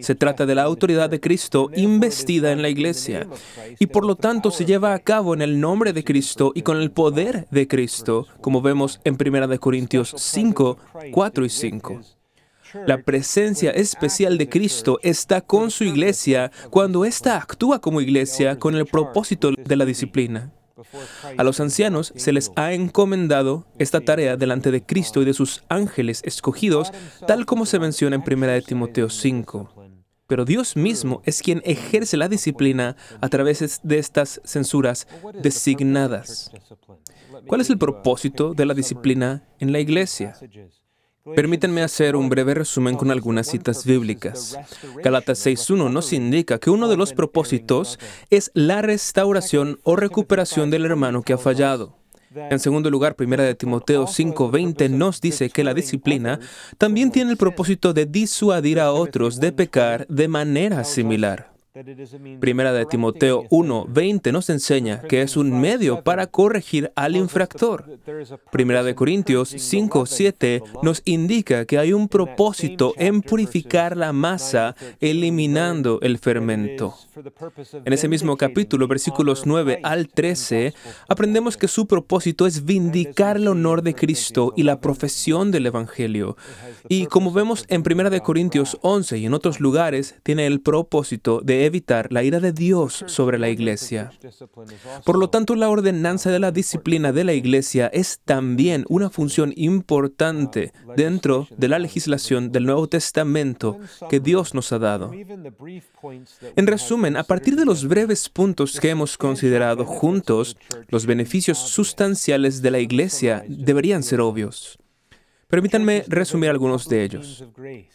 Se 0.00 0.14
trata 0.14 0.46
de 0.46 0.54
la 0.54 0.62
autoridad 0.62 1.10
de 1.10 1.20
Cristo 1.20 1.70
investida 1.74 2.52
en 2.52 2.62
la 2.62 2.68
iglesia 2.68 3.26
y 3.78 3.86
por 3.86 4.06
lo 4.06 4.16
tanto 4.16 4.50
se 4.50 4.64
lleva 4.64 4.94
a 4.94 4.98
cabo 4.98 5.34
en 5.34 5.42
el 5.42 5.60
nombre 5.60 5.92
de 5.92 6.04
Cristo 6.04 6.52
y 6.54 6.62
con 6.62 6.78
el 6.78 6.90
poder 6.90 7.46
de 7.50 7.68
Cristo, 7.68 8.26
como 8.40 8.62
vemos 8.62 9.00
en 9.04 9.16
1 9.20 9.60
Corintios 9.60 10.14
5, 10.16 10.73
4 11.12 11.44
y 11.44 11.48
5. 11.48 12.00
La 12.86 13.02
presencia 13.02 13.70
especial 13.70 14.36
de 14.36 14.48
Cristo 14.48 14.98
está 15.02 15.40
con 15.40 15.70
su 15.70 15.84
iglesia 15.84 16.50
cuando 16.70 17.04
ésta 17.04 17.36
actúa 17.36 17.80
como 17.80 18.00
iglesia 18.00 18.58
con 18.58 18.74
el 18.74 18.86
propósito 18.86 19.52
de 19.52 19.76
la 19.76 19.84
disciplina. 19.84 20.52
A 21.38 21.44
los 21.44 21.60
ancianos 21.60 22.12
se 22.16 22.32
les 22.32 22.50
ha 22.56 22.72
encomendado 22.72 23.66
esta 23.78 24.00
tarea 24.00 24.36
delante 24.36 24.70
de 24.70 24.84
Cristo 24.84 25.22
y 25.22 25.24
de 25.24 25.34
sus 25.34 25.62
ángeles 25.68 26.20
escogidos, 26.24 26.90
tal 27.26 27.46
como 27.46 27.64
se 27.64 27.78
menciona 27.78 28.16
en 28.16 28.24
1 28.26 28.62
Timoteo 28.62 29.08
5. 29.08 29.84
Pero 30.26 30.44
Dios 30.44 30.74
mismo 30.74 31.22
es 31.24 31.42
quien 31.42 31.62
ejerce 31.64 32.16
la 32.16 32.28
disciplina 32.28 32.96
a 33.20 33.28
través 33.28 33.80
de 33.82 33.98
estas 33.98 34.40
censuras 34.44 35.06
designadas. 35.34 36.50
¿Cuál 37.46 37.60
es 37.60 37.70
el 37.70 37.78
propósito 37.78 38.54
de 38.54 38.66
la 38.66 38.74
disciplina 38.74 39.44
en 39.58 39.72
la 39.72 39.80
iglesia? 39.80 40.34
Permítanme 41.34 41.82
hacer 41.82 42.16
un 42.16 42.28
breve 42.28 42.52
resumen 42.52 42.96
con 42.96 43.10
algunas 43.10 43.46
citas 43.46 43.86
bíblicas. 43.86 44.58
Galatas 45.02 45.46
6.1 45.46 45.90
nos 45.90 46.12
indica 46.12 46.58
que 46.58 46.68
uno 46.68 46.86
de 46.88 46.98
los 46.98 47.14
propósitos 47.14 47.98
es 48.28 48.50
la 48.52 48.82
restauración 48.82 49.80
o 49.84 49.96
recuperación 49.96 50.70
del 50.70 50.84
hermano 50.84 51.22
que 51.22 51.32
ha 51.32 51.38
fallado. 51.38 51.96
En 52.34 52.58
segundo 52.58 52.90
lugar, 52.90 53.14
primera 53.14 53.44
de 53.44 53.54
Timoteo 53.54 54.06
5:20 54.06 54.90
nos 54.90 55.20
dice 55.20 55.48
que 55.50 55.64
la 55.64 55.72
disciplina 55.72 56.40
también 56.78 57.10
tiene 57.10 57.30
el 57.30 57.36
propósito 57.36 57.94
de 57.94 58.06
disuadir 58.06 58.80
a 58.80 58.92
otros 58.92 59.40
de 59.40 59.52
pecar 59.52 60.06
de 60.08 60.28
manera 60.28 60.84
similar. 60.84 61.53
Primera 62.38 62.72
de 62.72 62.86
Timoteo 62.86 63.48
1:20 63.50 64.30
nos 64.30 64.48
enseña 64.48 65.02
que 65.02 65.22
es 65.22 65.36
un 65.36 65.60
medio 65.60 66.04
para 66.04 66.28
corregir 66.28 66.92
al 66.94 67.16
infractor. 67.16 67.98
Primera 68.52 68.84
de 68.84 68.94
Corintios 68.94 69.52
5:7 69.52 70.62
nos 70.84 71.02
indica 71.04 71.64
que 71.64 71.78
hay 71.78 71.92
un 71.92 72.06
propósito 72.06 72.94
en 72.96 73.22
purificar 73.22 73.96
la 73.96 74.12
masa 74.12 74.76
eliminando 75.00 75.98
el 76.02 76.18
fermento. 76.18 76.94
En 77.84 77.92
ese 77.92 78.06
mismo 78.06 78.36
capítulo, 78.36 78.86
versículos 78.86 79.44
9 79.44 79.80
al 79.82 80.08
13, 80.08 80.74
aprendemos 81.08 81.56
que 81.56 81.66
su 81.66 81.88
propósito 81.88 82.46
es 82.46 82.64
vindicar 82.64 83.36
el 83.36 83.48
honor 83.48 83.82
de 83.82 83.96
Cristo 83.96 84.52
y 84.56 84.62
la 84.62 84.80
profesión 84.80 85.50
del 85.50 85.66
Evangelio. 85.66 86.36
Y 86.88 87.06
como 87.06 87.32
vemos 87.32 87.64
en 87.68 87.82
1 87.82 88.22
Corintios 88.22 88.78
11 88.82 89.18
y 89.18 89.26
en 89.26 89.34
otros 89.34 89.58
lugares, 89.58 90.14
tiene 90.22 90.46
el 90.46 90.60
propósito 90.60 91.40
de 91.40 91.63
evitar 91.66 92.12
la 92.12 92.22
ira 92.22 92.40
de 92.40 92.52
Dios 92.52 93.04
sobre 93.06 93.38
la 93.38 93.48
iglesia. 93.48 94.12
Por 95.04 95.18
lo 95.18 95.30
tanto, 95.30 95.54
la 95.54 95.68
ordenanza 95.68 96.30
de 96.30 96.38
la 96.38 96.52
disciplina 96.52 97.12
de 97.12 97.24
la 97.24 97.32
iglesia 97.32 97.86
es 97.88 98.20
también 98.24 98.84
una 98.88 99.10
función 99.10 99.52
importante 99.56 100.72
dentro 100.96 101.48
de 101.56 101.68
la 101.68 101.78
legislación 101.78 102.52
del 102.52 102.66
Nuevo 102.66 102.88
Testamento 102.88 103.78
que 104.08 104.20
Dios 104.20 104.54
nos 104.54 104.72
ha 104.72 104.78
dado. 104.78 105.12
En 106.56 106.66
resumen, 106.66 107.16
a 107.16 107.24
partir 107.24 107.56
de 107.56 107.64
los 107.64 107.86
breves 107.86 108.28
puntos 108.28 108.78
que 108.80 108.90
hemos 108.90 109.16
considerado 109.16 109.84
juntos, 109.84 110.56
los 110.88 111.06
beneficios 111.06 111.58
sustanciales 111.58 112.62
de 112.62 112.70
la 112.70 112.78
iglesia 112.78 113.44
deberían 113.48 114.02
ser 114.02 114.20
obvios. 114.20 114.78
Permítanme 115.54 116.02
resumir 116.08 116.50
algunos 116.50 116.88
de 116.88 117.04
ellos. 117.04 117.44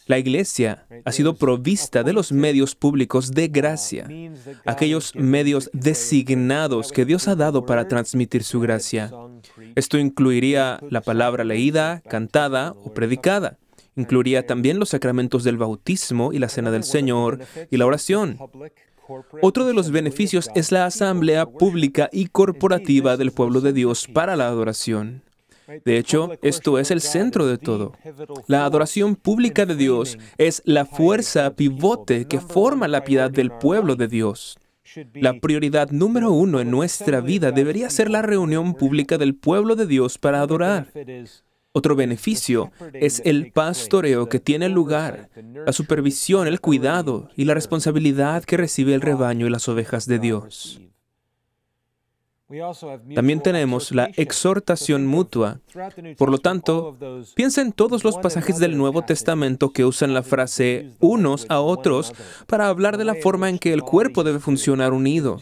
La 0.06 0.17
iglesia 0.17 0.88
ha 1.04 1.12
sido 1.12 1.36
provista 1.36 2.04
de 2.04 2.13
los 2.13 2.32
medios 2.32 2.74
públicos 2.74 3.32
de 3.32 3.50
gracia, 3.50 4.08
aquellos 4.65 5.13
medios 5.13 5.69
designados 5.74 6.93
que 6.93 7.04
Dios 7.04 7.28
ha 7.28 7.36
dado 7.36 7.65
para 7.65 7.86
transmitir 7.89 8.45
su 8.45 8.62
gracia. 8.62 9.12
Esto 9.76 9.98
incluiría 9.98 10.80
la 10.89 11.02
palabra 11.02 11.43
leída, 11.43 12.02
cantada 12.08 12.72
o 12.86 12.93
predicada. 12.93 13.58
Incluiría 13.98 14.48
también 14.48 14.80
los 14.80 14.91
sacramentos 14.91 15.43
del 15.43 15.58
bautismo 15.58 16.32
y 16.32 16.39
la 16.39 16.48
cena 16.48 16.72
del 16.72 16.86
Señor 16.86 17.39
y 17.69 17.76
la 17.76 17.88
oración. 17.88 18.38
Otro 19.41 19.65
de 19.65 19.74
los 19.74 19.91
beneficios 19.91 20.50
es 20.56 20.72
la 20.72 20.86
asamblea 20.86 21.45
pública 21.45 22.10
y 22.13 22.28
corporativa 22.28 23.17
del 23.17 23.34
pueblo 23.34 23.60
de 23.60 23.74
Dios 23.74 24.08
para 24.08 24.38
la 24.38 24.48
adoración. 24.48 25.24
De 25.86 25.97
hecho, 25.97 26.32
esto 26.41 26.79
es 26.79 26.91
el 26.91 27.01
centro 27.01 27.45
de 27.45 27.58
todo. 27.58 27.93
La 28.47 28.65
adoración 28.65 29.15
pública 29.15 29.65
de 29.65 29.75
Dios 29.75 30.17
es 30.38 30.62
la 30.65 30.86
fuerza 30.86 31.55
pivote 31.55 32.25
que 32.25 32.39
forma 32.39 32.88
la 32.88 33.03
piedad 33.03 33.29
del 33.29 33.51
pueblo 33.51 33.95
de 33.95 34.08
Dios. 34.08 34.58
La 35.13 35.39
prioridad 35.39 35.91
número 35.91 36.32
uno 36.32 36.60
en 36.60 36.71
nuestra 36.71 37.21
vida 37.21 37.51
debería 37.51 37.89
ser 37.89 38.10
la 38.10 38.21
reunión 38.21 38.73
pública 38.73 39.17
del 39.17 39.36
pueblo 39.36 39.75
de 39.75 39.86
Dios 39.86 40.17
para 40.17 40.41
adorar. 40.41 40.91
Otro 41.71 41.95
beneficio 41.95 42.71
es 42.93 43.21
el 43.25 43.51
pastoreo 43.51 44.27
que 44.27 44.39
tiene 44.39 44.69
lugar, 44.69 45.29
la 45.65 45.71
supervisión, 45.71 46.47
el 46.47 46.60
cuidado 46.60 47.29
y 47.36 47.45
la 47.45 47.53
responsabilidad 47.53 48.43
que 48.43 48.58
recibe 48.58 48.95
el 48.95 49.01
rebaño 49.01 49.45
y 49.45 49.51
las 49.51 49.69
ovejas 49.69 50.08
de 50.08 50.17
Dios. 50.17 50.82
También 53.13 53.41
tenemos 53.41 53.91
la 53.91 54.05
exhortación 54.15 55.05
mutua. 55.05 55.59
Por 56.17 56.31
lo 56.31 56.39
tanto, 56.39 56.97
piensa 57.35 57.62
en 57.62 57.71
todos 57.71 58.03
los 58.03 58.17
pasajes 58.17 58.57
del 58.57 58.75
Nuevo 58.75 59.03
Testamento 59.03 59.71
que 59.71 59.85
usan 59.85 60.15
la 60.15 60.23
frase 60.23 60.89
unos 60.99 61.45
a 61.49 61.59
otros 61.59 62.12
para 62.47 62.67
hablar 62.67 62.97
de 62.97 63.05
la 63.05 63.13
forma 63.13 63.49
en 63.49 63.59
que 63.59 63.71
el 63.71 63.83
cuerpo 63.83 64.23
debe 64.23 64.39
funcionar 64.39 64.93
unido. 64.93 65.39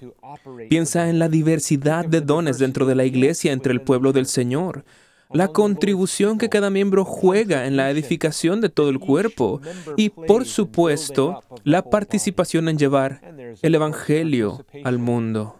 Piensa 0.69 1.09
en 1.09 1.17
la 1.17 1.29
diversidad 1.29 2.05
de 2.05 2.19
dones 2.19 2.59
dentro 2.59 2.85
de 2.85 2.95
la 2.95 3.05
iglesia 3.05 3.53
entre 3.53 3.71
el 3.71 3.81
pueblo 3.81 4.11
del 4.11 4.25
Señor 4.25 4.83
la 5.31 5.47
contribución 5.49 6.37
que 6.37 6.49
cada 6.49 6.69
miembro 6.69 7.05
juega 7.05 7.65
en 7.65 7.77
la 7.77 7.89
edificación 7.89 8.61
de 8.61 8.69
todo 8.69 8.89
el 8.89 8.99
cuerpo 8.99 9.61
y, 9.95 10.09
por 10.09 10.45
supuesto, 10.45 11.43
la 11.63 11.83
participación 11.83 12.69
en 12.69 12.77
llevar 12.77 13.21
el 13.61 13.75
Evangelio 13.75 14.65
al 14.83 14.99
mundo. 14.99 15.55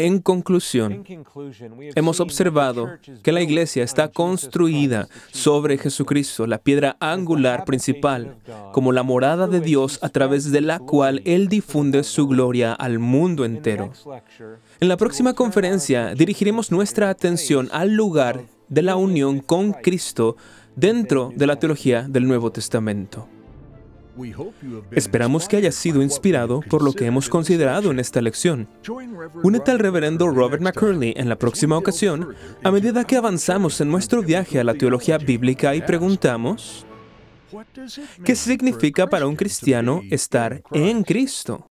En 0.00 0.20
conclusión, 0.20 1.04
hemos 1.96 2.20
observado 2.20 2.98
que 3.20 3.32
la 3.32 3.42
iglesia 3.42 3.82
está 3.82 4.06
construida 4.06 5.08
sobre 5.32 5.76
Jesucristo, 5.76 6.46
la 6.46 6.58
piedra 6.58 6.96
angular 7.00 7.64
principal, 7.64 8.36
como 8.72 8.92
la 8.92 9.02
morada 9.02 9.48
de 9.48 9.60
Dios 9.60 9.98
a 10.00 10.08
través 10.08 10.52
de 10.52 10.60
la 10.60 10.78
cual 10.78 11.20
Él 11.24 11.48
difunde 11.48 12.04
su 12.04 12.28
gloria 12.28 12.74
al 12.74 13.00
mundo 13.00 13.44
entero. 13.44 13.90
En 14.78 14.86
la 14.86 14.96
próxima 14.96 15.34
conferencia 15.34 16.14
dirigiremos 16.14 16.70
nuestra 16.70 17.10
atención 17.10 17.68
al 17.72 17.94
lugar 17.94 18.44
de 18.68 18.82
la 18.82 18.94
unión 18.94 19.40
con 19.40 19.72
Cristo 19.72 20.36
dentro 20.76 21.32
de 21.34 21.48
la 21.48 21.56
teología 21.56 22.06
del 22.08 22.28
Nuevo 22.28 22.52
Testamento. 22.52 23.26
Esperamos 24.90 25.48
que 25.48 25.56
hayas 25.56 25.74
sido 25.74 26.02
inspirado 26.02 26.60
por 26.68 26.82
lo 26.82 26.92
que 26.92 27.06
hemos 27.06 27.28
considerado 27.28 27.90
en 27.90 27.98
esta 27.98 28.20
lección. 28.20 28.68
Únete 29.42 29.70
al 29.70 29.78
reverendo 29.78 30.28
Robert 30.28 30.62
McCurley 30.62 31.14
en 31.16 31.28
la 31.28 31.36
próxima 31.36 31.76
ocasión 31.76 32.34
a 32.62 32.70
medida 32.70 33.04
que 33.04 33.16
avanzamos 33.16 33.80
en 33.80 33.90
nuestro 33.90 34.22
viaje 34.22 34.58
a 34.58 34.64
la 34.64 34.74
teología 34.74 35.18
bíblica 35.18 35.74
y 35.74 35.82
preguntamos, 35.82 36.86
¿qué 38.24 38.34
significa 38.34 39.06
para 39.06 39.26
un 39.26 39.36
cristiano 39.36 40.02
estar 40.10 40.62
en 40.72 41.04
Cristo? 41.04 41.68